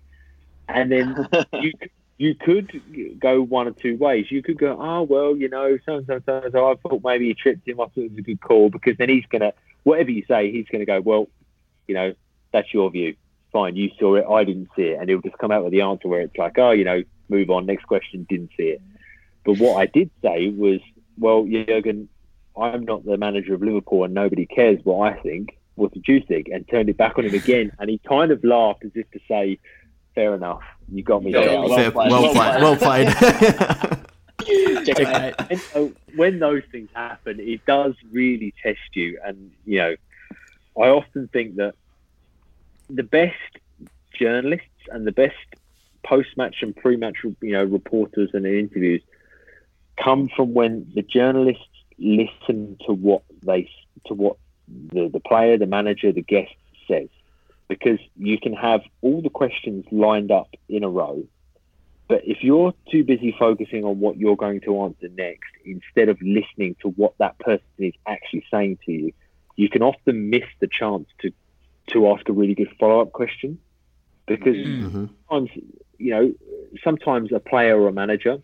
[0.69, 1.73] And then you
[2.17, 4.29] you could go one or two ways.
[4.29, 6.71] You could go, oh well, you know, so and so so and so.
[6.71, 7.81] I thought maybe he tripped him.
[7.81, 9.53] I thought it was a good call because then he's gonna
[9.83, 11.29] whatever you say, he's gonna go, well,
[11.87, 12.13] you know,
[12.53, 13.15] that's your view.
[13.51, 15.81] Fine, you saw it, I didn't see it, and he'll just come out with the
[15.81, 18.81] answer where it's like, oh, you know, move on, next question, didn't see it.
[19.43, 20.79] But what I did say was,
[21.17, 22.07] well, Jurgen,
[22.59, 25.57] I'm not the manager of Liverpool, and nobody cares what I think.
[25.75, 26.49] What did you think?
[26.49, 29.19] And turned it back on him again, and he kind of laughed as if to
[29.27, 29.57] say,
[30.13, 30.61] fair enough,
[30.91, 31.59] you got me Yeah, there.
[31.61, 33.07] well Fair, played, well well played.
[33.15, 33.97] Well played.
[34.43, 39.19] And so when those things happen, it does really test you.
[39.23, 39.95] And, you know,
[40.75, 41.75] I often think that
[42.89, 43.35] the best
[44.13, 45.35] journalists and the best
[46.03, 49.01] post-match and pre-match, you know, reporters and interviews
[50.01, 51.63] come from when the journalists
[51.97, 53.69] listen to what they,
[54.07, 54.37] to what
[54.91, 56.53] the, the player, the manager, the guest
[56.87, 57.09] says.
[57.67, 61.23] Because you can have all the questions lined up in a row,
[62.11, 66.21] but if you're too busy focusing on what you're going to answer next instead of
[66.21, 69.13] listening to what that person is actually saying to you,
[69.55, 71.31] you can often miss the chance to
[71.87, 73.59] to ask a really good follow up question.
[74.37, 75.09] Because Mhm.
[75.29, 75.49] sometimes,
[75.97, 76.33] you know,
[76.83, 78.41] sometimes a player or a manager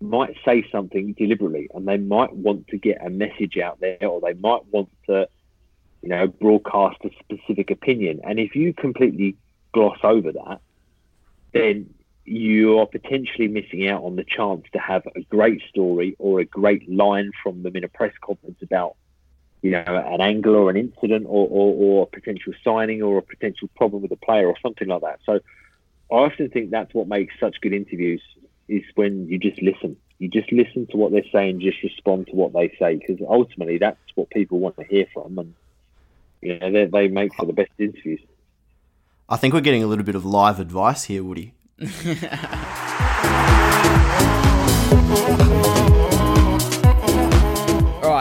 [0.00, 4.20] might say something deliberately and they might want to get a message out there or
[4.20, 5.28] they might want to,
[6.02, 8.20] you know, broadcast a specific opinion.
[8.24, 9.36] And if you completely
[9.72, 10.60] gloss over that,
[11.52, 11.94] then
[12.24, 16.44] you are potentially missing out on the chance to have a great story or a
[16.44, 18.96] great line from them in a press conference about,
[19.62, 23.22] you know, an angle or an incident or, or, or a potential signing or a
[23.22, 25.20] potential problem with a player or something like that.
[25.26, 25.40] So
[26.10, 28.22] I often think that's what makes such good interviews
[28.68, 29.96] is when you just listen.
[30.18, 33.78] You just listen to what they're saying, just respond to what they say, because ultimately
[33.78, 35.54] that's what people want to hear from, and
[36.42, 38.20] you know they, they make for the best interviews.
[39.30, 41.54] I think we're getting a little bit of live advice here, Woody.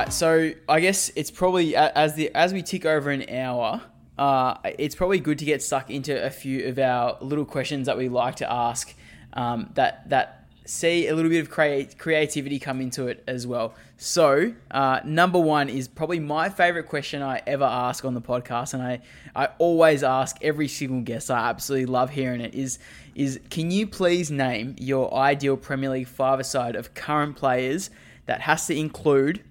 [0.09, 3.81] right, so I guess it's probably as the as we tick over an hour,
[4.17, 7.97] uh, it's probably good to get stuck into a few of our little questions that
[7.97, 8.93] we like to ask
[9.33, 10.35] um, that that
[10.65, 13.73] see a little bit of create, creativity come into it as well.
[13.97, 18.75] So, uh, number one is probably my favorite question I ever ask on the podcast,
[18.75, 19.01] and I,
[19.35, 21.31] I always ask every single guest.
[21.31, 22.53] I absolutely love hearing it.
[22.53, 22.79] Is
[23.15, 27.89] is can you please name your ideal Premier League five-a-side of current players
[28.25, 29.43] that has to include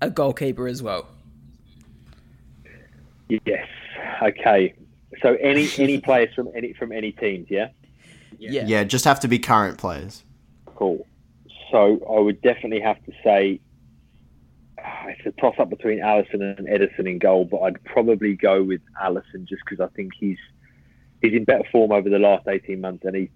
[0.00, 1.08] a goalkeeper as well?
[3.28, 3.66] Yes.
[4.22, 4.74] Okay.
[5.22, 7.68] So any any players from any from any teams, yeah.
[8.38, 8.64] Yeah.
[8.66, 10.24] Yeah, just have to be current players.
[10.66, 11.06] Cool.
[11.70, 13.60] So I would definitely have to say
[15.06, 18.80] it's a toss up between Alisson and Ederson in goal, but I'd probably go with
[19.02, 20.38] Alisson just because I think he's
[21.20, 23.28] he's in better form over the last 18 months and he's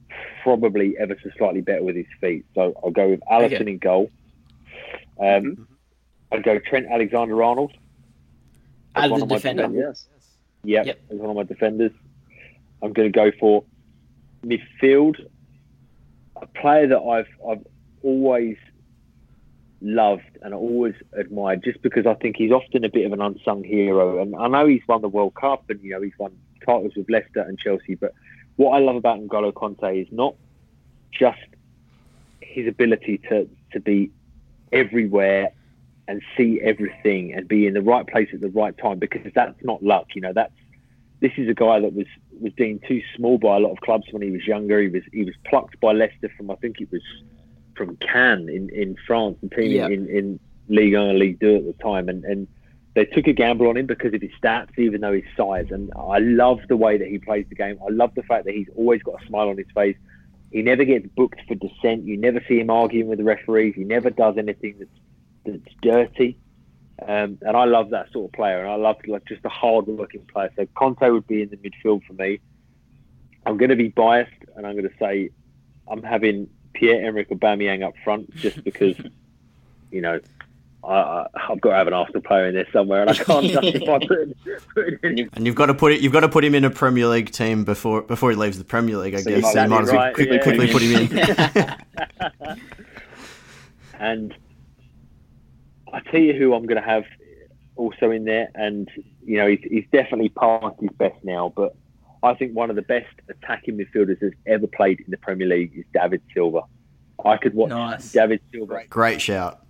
[0.43, 2.47] probably ever so slightly better with his feet.
[2.55, 3.71] So I'll go with Alisson Okay.
[3.73, 4.11] in goal.
[5.21, 5.69] Um,
[6.35, 7.73] I'd go Trent Alexander Arnold.
[8.97, 9.63] As one the of my defender.
[9.65, 10.07] defenders.
[10.65, 11.01] Yep, Yep.
[11.11, 11.93] as one of my defenders.
[12.83, 13.65] I'm going to go for
[14.45, 15.17] midfield.
[16.41, 17.65] A player that I've I've
[18.03, 18.57] always
[19.81, 23.63] loved and always admired, just because I think he's often a bit of an unsung
[23.63, 24.21] hero.
[24.21, 26.33] And I know he's won the World Cup and you know he's won
[26.67, 27.95] titles with Leicester and Chelsea.
[27.95, 28.13] But
[28.57, 30.35] what I love about N'Golo Kanté is not
[31.13, 31.39] just
[32.41, 34.11] his ability to to be
[34.73, 35.53] everywhere
[36.07, 39.57] and see everything and be in the right place at the right time because that's
[39.63, 40.09] not luck.
[40.15, 40.53] You know, that's
[41.21, 42.07] this is a guy that was
[42.41, 44.81] was deemed too small by a lot of clubs when he was younger.
[44.81, 47.03] He was he was plucked by Leicester from I think it was
[47.77, 49.87] from Caen in, in France and team Yeah.
[49.89, 50.39] in, in
[50.69, 52.47] Ligue 1 and Ligue 2 at the time and, and
[52.95, 55.67] they took a gamble on him because of his stats, even though his size.
[55.71, 57.77] And I love the way that he plays the game.
[57.85, 59.97] I love the fact that he's always got a smile on his face.
[60.53, 62.05] He never gets booked for dissent.
[62.05, 63.75] You never see him arguing with the referees.
[63.75, 64.91] He never does anything that's
[65.45, 66.39] that's dirty.
[67.07, 68.61] Um, and I love that sort of player.
[68.61, 70.51] And I love like just a hard working player.
[70.57, 72.41] So Kanté would be in the midfield for me.
[73.47, 75.31] I'm going to be biased, and I'm going to say
[75.87, 78.97] I'm having Pierre Emerick Aubameyang up front just because
[79.91, 80.21] you know.
[80.87, 84.01] I, I've got to have an Arsenal player in there somewhere, and I can't justify
[84.07, 84.35] putting,
[84.75, 86.03] putting And you've got to put it.
[86.03, 88.65] You've got to put him in a Premier League team before before he leaves the
[88.65, 89.15] Premier League.
[89.15, 90.43] I So guess you so you might might as well right, quickly, yeah.
[90.43, 91.79] quickly put him
[92.51, 92.61] in.
[93.99, 94.35] And
[95.95, 97.05] I tell you who I'm going to have
[97.77, 98.89] also in there, and
[99.25, 101.75] you know he's, he's definitely past his best now, but
[102.23, 105.73] I think one of the best attacking midfielders that's ever played in the Premier League
[105.77, 106.63] is David Silva.
[107.25, 108.13] I could watch Nice.
[108.13, 109.61] David Silva Great shout.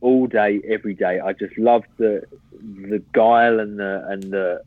[0.00, 1.20] all day, every day.
[1.20, 2.22] I just love the
[2.90, 4.62] the guile and the and the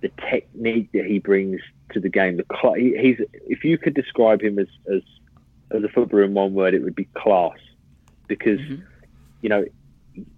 [0.00, 1.60] the technique that he brings
[1.92, 2.36] to the game.
[2.36, 5.02] The cl- he's if you could describe him as as
[5.70, 7.56] as a footballer in one word, it would be class.
[8.28, 8.82] Because Mhm.
[9.42, 9.64] you know,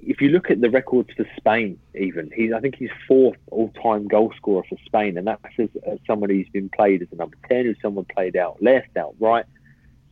[0.01, 3.71] if you look at the records for Spain, even he's I think he's fourth all
[3.83, 7.17] time goal scorer for Spain, and that's as, as someone who's been played as a
[7.17, 9.47] number ten, who's someone played out left, out right,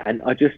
[0.05, 0.57] and I just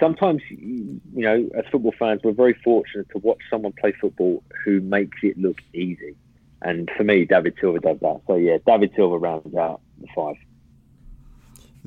[0.00, 4.80] sometimes, you know, as football fans, we're very fortunate to watch someone play football who
[4.80, 6.16] makes it look easy.
[6.62, 8.20] And for me, David Silva does that.
[8.26, 10.36] So yeah, David Silva rounds out the five.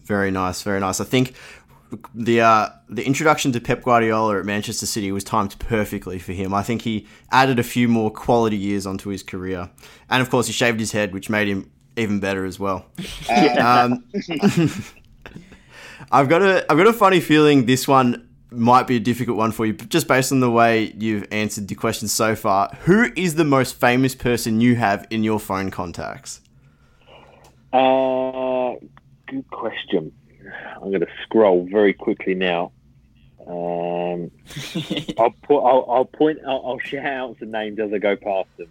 [0.03, 0.99] Very nice, very nice.
[1.01, 1.33] I think
[2.13, 6.53] the uh, the introduction to Pep Guardiola at Manchester City was timed perfectly for him.
[6.53, 9.69] I think he added a few more quality years onto his career,
[10.09, 12.85] and of course, he shaved his head, which made him even better as well.
[13.29, 14.03] Um,
[16.11, 19.51] I've got a I've got a funny feeling this one might be a difficult one
[19.51, 22.69] for you, but just based on the way you've answered the questions so far.
[22.81, 26.41] Who is the most famous person you have in your phone contacts?
[27.73, 28.75] Uh,
[29.27, 30.13] good question.
[30.75, 32.71] I'm going to scroll very quickly now.
[33.47, 34.31] Um,
[35.17, 35.59] I'll put.
[35.59, 36.39] I'll, I'll point.
[36.45, 38.69] I'll, I'll shout out some names as I go past them.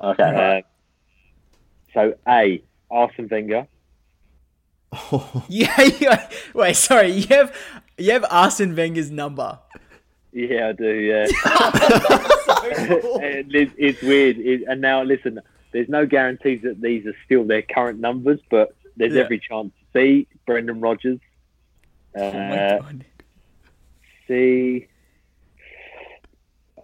[0.00, 0.62] Okay.
[0.62, 0.62] Uh,
[1.92, 2.62] so A.
[2.90, 3.66] Arsene Wenger.
[5.48, 6.28] yeah, yeah.
[6.54, 7.08] Wait, sorry.
[7.10, 7.54] You have
[7.98, 9.58] you have Arsene Wenger's number.
[10.32, 10.92] Yeah, I do.
[10.94, 11.26] Yeah.
[11.26, 13.18] So cool.
[13.20, 14.38] and it's, it's weird.
[14.38, 15.40] It, and now, listen,
[15.72, 19.22] there's no guarantees that these are still their current numbers, but there's Yeah.
[19.22, 19.72] every chance.
[19.96, 21.18] C, Brendan Rodgers.
[22.14, 23.04] Uh, Oh my god.
[24.28, 24.86] C,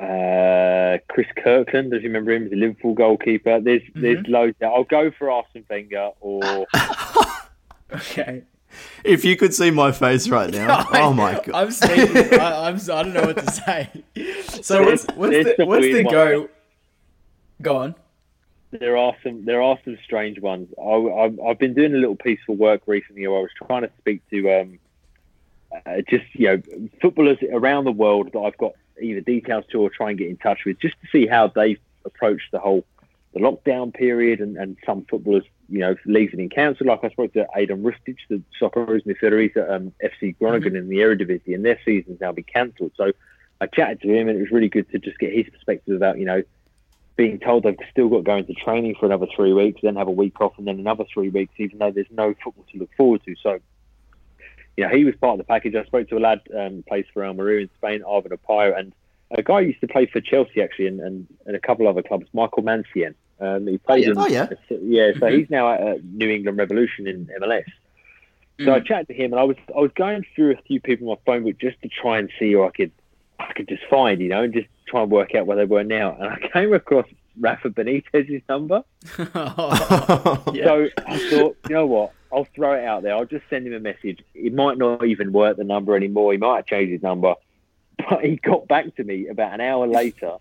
[0.01, 1.91] uh, Chris Kirkland.
[1.91, 2.45] Does you remember him?
[2.45, 3.61] He's a Liverpool goalkeeper.
[3.61, 4.57] There's there's loads.
[4.61, 4.71] There.
[4.71, 6.67] I'll go for Arsene Wenger or
[7.93, 8.45] Okay.
[9.05, 11.51] If you could see my face right now, oh my god!
[11.53, 12.33] I'm speechless.
[12.39, 12.77] I, I'm.
[12.77, 13.91] I don't know what to say.
[14.63, 16.49] So what's what's There's the some what's the weird go?
[17.61, 17.95] Go on.
[18.73, 20.69] There are some there are some strange ones.
[20.79, 23.83] I, I've, I've been doing a little piece for work recently where I was trying
[23.83, 24.79] to speak to um,
[25.87, 26.63] uh, just you know
[27.01, 30.39] footballers around the world that I've got either details to or try and get in
[30.39, 32.85] touch with, just to see how they've approached the whole
[33.35, 36.87] the lockdown period and, and some footballers you know leaving in council.
[36.87, 40.97] Like I spoke to Ajdin Hrustic, the Socceroos midfielder, at um, FC Groningen in the
[40.97, 42.93] Eredivisie, and their season's now been cancelled.
[42.97, 43.13] So
[43.61, 46.19] I chatted to him, and it was really good to just get his perspective about
[46.19, 46.43] you know
[47.23, 50.09] being told they've still got to go into training for another three weeks, then have
[50.09, 52.91] a week off, and then another three weeks, even though there's no football to look
[52.97, 53.37] forward to.
[53.41, 53.61] So,
[54.77, 55.77] you know, he was part of the package.
[55.77, 58.77] I spoke to a lad um, who plays for El Maru in Spain, Arvin Apayo,
[58.77, 58.93] and
[59.31, 62.27] a guy used to play for Chelsea actually, and, and, and a couple other clubs,
[62.33, 63.15] Michael Mancienne.
[63.41, 64.49] Um, he played in, Oh, yeah.
[64.69, 65.13] yeah.
[65.21, 67.65] So he's now at New England Revolution in MLS.
[68.65, 71.09] So I chatted to him, and I was I was going through a few people
[71.11, 72.93] on my phone, but just to try and see who I could
[73.39, 75.83] I could just find, you know, and just try and work out where they were
[75.83, 77.07] now, and I came across
[77.41, 78.85] Rafa Benitez's number.
[80.55, 80.65] Yeah.
[80.65, 82.13] So I thought, you know what?
[82.33, 83.15] I'll throw it out there.
[83.15, 84.21] I'll just send him a message.
[84.35, 86.33] It might not even work the number anymore.
[86.33, 87.35] He might have changed his number.
[88.09, 90.33] But he got back to me about an hour later,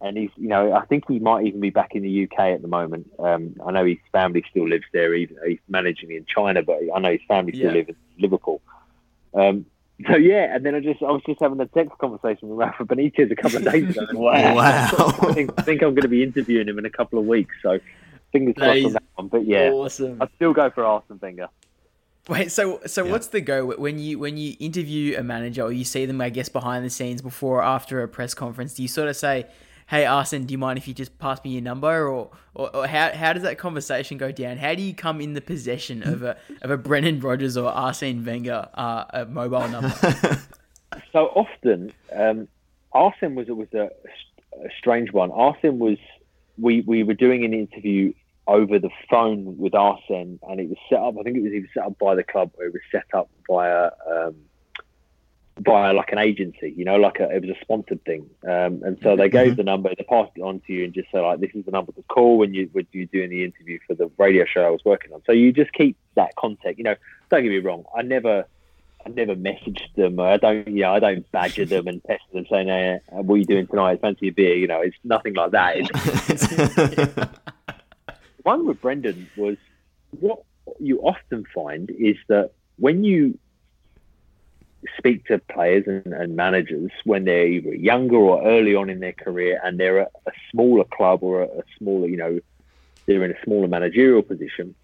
[0.00, 2.62] and he's, you know, I think he might even be back in the UK at
[2.62, 3.08] the moment.
[3.20, 5.14] Um, I know his family still lives there.
[5.14, 7.72] He's, he's managing in China, but I know his family still Yeah.
[7.78, 8.60] live in Liverpool.
[9.32, 9.66] Um,
[10.06, 12.84] so yeah, and then I just I was just having a text conversation with Rafa
[12.84, 14.06] Benitez a couple of days ago.
[14.14, 14.58] Wow.
[14.58, 17.54] I think, I think I'm going to be interviewing him in a couple of weeks.
[17.62, 17.78] So
[18.32, 19.28] fingers That crossed on that one.
[19.28, 20.20] But yeah, Awesome.
[20.22, 21.48] I'd still go for Arsene Wenger.
[22.28, 23.10] Wait, so so Yeah.
[23.12, 26.28] what's the go when you when you interview a manager or you see them, I
[26.30, 28.74] guess, behind the scenes before or after a press conference?
[28.74, 29.46] Do you sort of say,
[29.88, 32.86] "Hey, Arsene, do you mind if you just pass me your number?" Or, or, or
[32.86, 34.56] how, how does that conversation go down?
[34.56, 38.24] How do you come in the possession of a of a Brendan Rodgers or Arsene
[38.24, 39.92] Wenger uh, a mobile number?
[41.12, 42.48] So often, um,
[42.92, 43.90] Arsene was was a,
[44.54, 45.30] a strange one.
[45.30, 45.98] Arsene was
[46.58, 48.12] we we were doing an interview
[48.46, 51.14] over the phone with Arsene, and it was set up.
[51.18, 53.28] I think it was even set up by the club, or it was set up
[53.48, 54.34] by a um,
[55.62, 56.72] by like an agency.
[56.76, 58.28] You know, like a, it was a sponsored thing.
[58.44, 61.10] Um, and so they gave the number, they passed it on to you, and just
[61.10, 63.78] said like, "This is the number to call when you when you're doing the interview
[63.86, 66.78] for the radio show I was working on." So you just keep that contact.
[66.78, 66.96] You know,
[67.30, 67.84] don't get me wrong.
[67.96, 68.46] I never.
[69.06, 70.18] I never messaged them.
[70.18, 73.38] I don't, you know, I don't badger them and pester them saying, hey, "What are
[73.38, 74.00] you doing tonight?
[74.00, 75.76] Fancy a beer?" You know, it's nothing like that.
[75.76, 77.28] It's,
[78.42, 79.56] one with Brendan was
[80.18, 80.40] what
[80.80, 83.38] you often find is that when you
[84.96, 89.12] speak to players and, and managers when they're either younger or early on in their
[89.12, 92.40] career and they're at a smaller club or a, a smaller, you know,
[93.06, 94.74] they're in a smaller managerial position,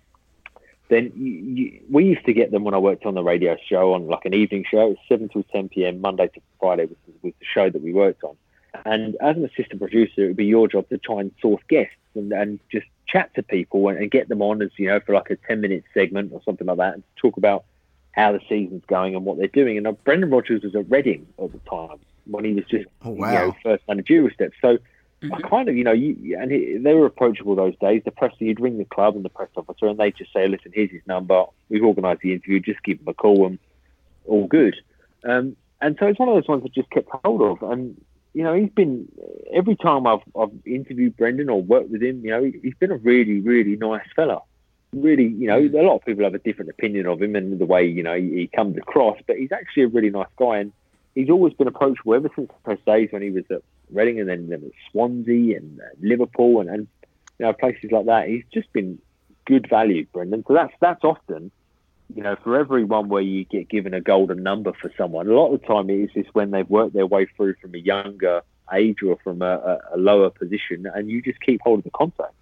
[0.88, 3.94] then you, you, we used to get them when I worked on the radio show
[3.94, 4.80] on like an evening show.
[4.80, 6.00] It was 7 till 10 p.m.
[6.00, 8.36] Monday to Friday was, was the show that we worked on.
[8.84, 11.94] And as an assistant producer, it would be your job to try and source guests
[12.14, 15.14] and, and just chat to people and, and get them on as, you know, for
[15.14, 17.64] like a 10 minute segment or something like that and talk about
[18.14, 19.76] how the season's going and what they're doing.
[19.76, 23.14] And uh, Brendan Rodgers was at Reading at the time when he was just, Oh,
[23.14, 23.32] you wow.
[23.32, 24.56] know, first managerial steps.
[24.60, 24.78] So
[25.32, 28.02] I kind of, you know, you, and he, they were approachable those days.
[28.04, 30.72] The press, you'd ring the club and the press officer, and they'd just say, "Listen,
[30.74, 31.44] here's his number.
[31.70, 32.60] We've organised the interview.
[32.60, 33.58] Just give him a call, and
[34.26, 34.74] all good."
[35.24, 37.70] Um, and so it's one of those ones that just kept hold of.
[37.70, 37.98] And
[38.34, 39.08] you know, he's been
[39.52, 42.96] every time I've I've interviewed Brendan or worked with him, you know, he's been a
[42.96, 44.42] really, really nice fella.
[44.94, 47.66] Really, you know, a lot of people have a different opinion of him and the
[47.66, 50.72] way you know he, comes across, but he's actually a really nice guy, and
[51.14, 54.48] he's always been approachable ever since press days when he was at Reading and then,
[54.48, 56.88] then at Swansea and uh, Liverpool and, and
[57.38, 58.28] you know places like that.
[58.28, 58.98] He's just been
[59.44, 60.44] good value, Brendan.
[60.48, 61.50] So that's that's often,
[62.14, 65.28] you know, for everyone where you get given a golden number for someone.
[65.28, 67.74] A lot of the time it is just when they've worked their way through from
[67.74, 68.42] a younger
[68.72, 71.90] age or from a, a, a lower position, and you just keep hold of the
[71.90, 72.34] contact.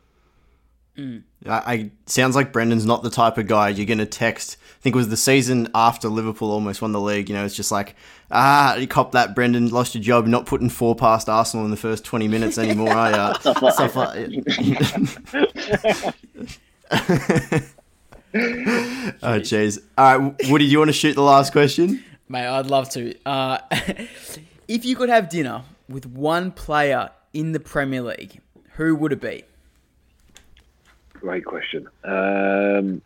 [0.99, 4.59] I, I sounds like Brendan's not the type of guy you're going to text.
[4.61, 7.29] I think it was the season after Liverpool almost won the league.
[7.29, 7.95] You know, it's just like,
[8.31, 11.77] ah, you cop that, Brendan, lost your job, not putting four past Arsenal in the
[11.77, 13.33] first 20 minutes anymore, are ya?
[13.71, 14.29] Stuff like
[18.35, 19.79] Oh, jeez.
[19.99, 22.03] All right, Woody, do you want to shoot the last question?
[22.29, 23.15] Mate, I'd love to.
[23.27, 23.59] Uh,
[24.69, 28.41] if you could have dinner with one player in the Premier League,
[28.77, 29.45] who would it be?
[31.23, 31.87] Great question.
[32.03, 33.01] Um,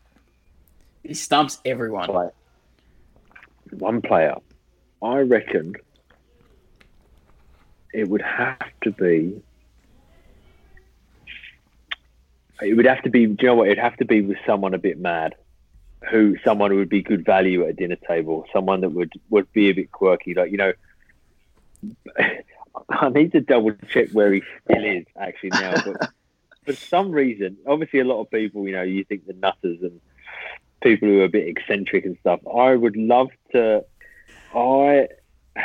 [1.03, 2.07] He stumps everyone.
[3.73, 4.37] One player.
[5.03, 5.75] I reckon
[7.93, 9.43] it would have to be.
[12.63, 13.27] It would have to be.
[13.27, 13.69] Do you know what?
[13.69, 15.35] It'd have to be with someone a bit mad,
[16.11, 18.47] who someone who would be good value at a dinner table.
[18.51, 20.33] Someone that would would be a bit quirky.
[20.33, 20.73] Like you know,
[22.89, 26.11] I need to double check where he still is actually now, but
[26.67, 30.01] for some reason, obviously, a lot of people, you know, you think the nutters and
[30.83, 32.41] people who are a bit eccentric and stuff.
[32.47, 33.85] I would love to.
[34.55, 35.09] I.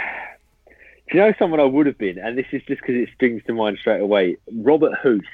[1.11, 2.17] Do you know someone I would have been?
[2.17, 4.37] And this is just because it springs to mind straight away.
[4.53, 5.25] Robert Huth.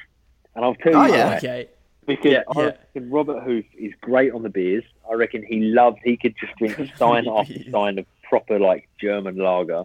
[0.56, 1.10] And I'll tell you Oh, why.
[1.16, 1.36] yeah.
[1.38, 1.68] Okay.
[2.08, 2.66] Because Yeah, I yeah.
[2.66, 4.84] reckon Robert Huth is great on the beers.
[5.08, 9.38] I reckon he loves, he could just drink stein after stein of proper, like, German
[9.38, 9.84] lager.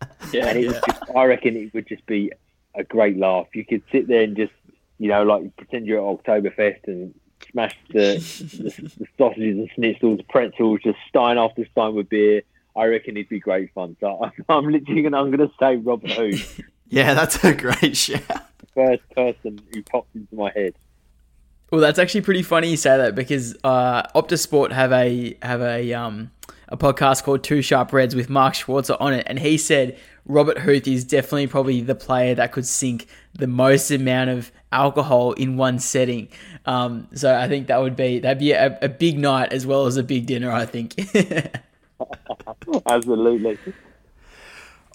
[0.32, 0.68] Yeah, And it yeah.
[0.70, 2.32] would just, I reckon it would just be
[2.74, 3.46] a great laugh.
[3.54, 4.52] You could sit there and just,
[4.98, 7.14] you know, like pretend you're at Oktoberfest and
[7.50, 12.42] smash the, the, the sausages and schnitzels, pretzels, just stein after stein with beer.
[12.76, 13.96] I reckon it'd be great fun.
[14.00, 17.96] So I'm, I'm literally gonna, I'm going to say Robert Huth, Yeah, that's a great
[17.96, 18.22] shout.
[18.74, 20.74] first person who popped into my head.
[21.70, 25.60] Well, that's actually pretty funny you say that because uh, Optus Sport have a have
[25.60, 26.30] a um
[26.68, 30.58] a podcast called Two Sharp Reds with Mark Schwarzer on it, and he said Robert
[30.58, 35.56] Huth is definitely probably the player that could sink the most amount of alcohol in
[35.56, 36.28] one setting.
[36.66, 39.86] Um, so I think that would be that'd be a, a big night as well
[39.86, 40.50] as a big dinner.
[40.50, 40.94] I think.
[42.86, 43.58] Absolutely.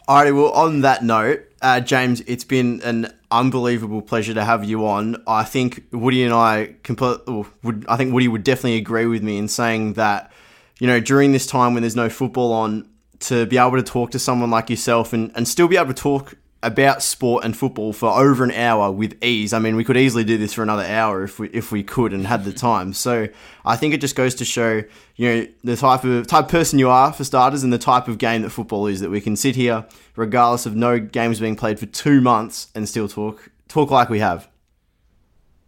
[0.08, 4.88] Alrighty, well, on that note, uh, James, it's been an unbelievable pleasure to have you
[4.88, 5.22] on.
[5.28, 9.38] I think Woody and I compl- would, I think Woody would definitely agree with me
[9.38, 10.32] in saying that,
[10.80, 12.90] you know, during this time when there's no football on,
[13.22, 16.02] to be able to talk to someone like yourself and, and still be able to
[16.02, 19.54] talk about sport and football for over an hour with ease.
[19.54, 22.14] I mean, we could easily do this for another hour if we if we could
[22.14, 22.92] and had the time.
[22.94, 23.30] So
[23.66, 24.84] I think it just goes to show,
[25.16, 28.08] you know, the type of type of person you are for starters, and the type
[28.08, 29.00] of game that football is.
[29.00, 29.86] That we can sit here,
[30.16, 34.20] regardless of no games being played for two months, and still talk talk like we
[34.20, 34.50] have.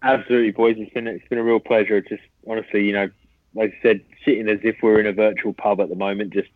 [0.04, 0.76] Absolutely, boys.
[0.78, 2.02] It's been it's been a real pleasure.
[2.02, 3.10] Just honestly, you know,
[3.56, 6.50] like I said, sitting as if we're in a virtual pub at the moment, just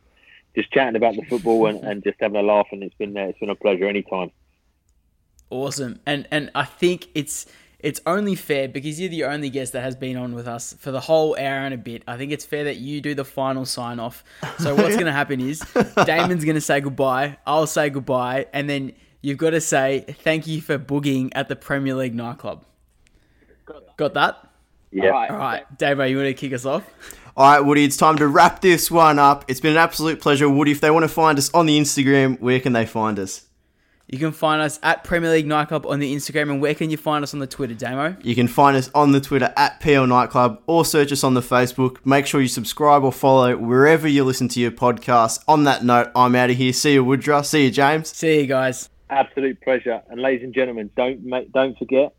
[0.56, 2.68] just chatting about the football and, and just having a laugh.
[2.72, 4.32] And it's been uh, it's been a pleasure anytime.
[5.50, 7.46] Awesome, and and I think it's
[7.80, 10.90] it's only fair because you're the only guest that has been on with us for
[10.90, 12.02] the whole hour and a bit.
[12.08, 14.24] I think it's fair that you do the final sign off.
[14.58, 15.60] So what's going to happen is
[16.06, 17.38] Damon's going to say goodbye.
[17.46, 21.56] I'll say goodbye, and then you've got to say thank you for boogieing at the
[21.56, 22.66] Premier League nightclub.
[23.98, 24.50] Got that?
[24.92, 25.12] Yeah.
[25.12, 26.84] All right, Damo, you want to kick us off?
[27.38, 29.44] All right, Woody, it's time to wrap this one up.
[29.50, 30.72] It's been an absolute pleasure, Woody.
[30.72, 33.46] If they want to find us on the Instagram, where can they find us?
[34.08, 36.96] You can find us at Premier League Nightclub on the Instagram, and where can you
[36.96, 38.16] find us on the Twitter, Damo?
[38.22, 41.42] You can find us on the Twitter at PL Nightclub or search us on the
[41.42, 41.98] Facebook.
[42.06, 45.44] Make sure you subscribe or follow wherever you listen to your podcast.
[45.46, 46.72] On that note, I'm out of here.
[46.72, 47.44] See you, Woodra.
[47.46, 48.16] See you, James.
[48.16, 48.88] See you guys.
[49.10, 50.02] Absolute pleasure.
[50.10, 52.16] And ladies and gentlemen, don't make, don't forget.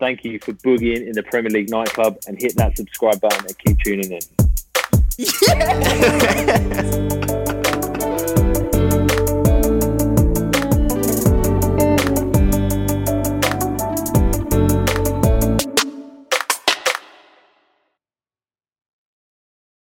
[0.00, 3.58] Thank you for boogieing in the Premier League nightclub and hit that subscribe button and
[3.58, 4.20] keep tuning in.
[5.18, 7.09] Yeah!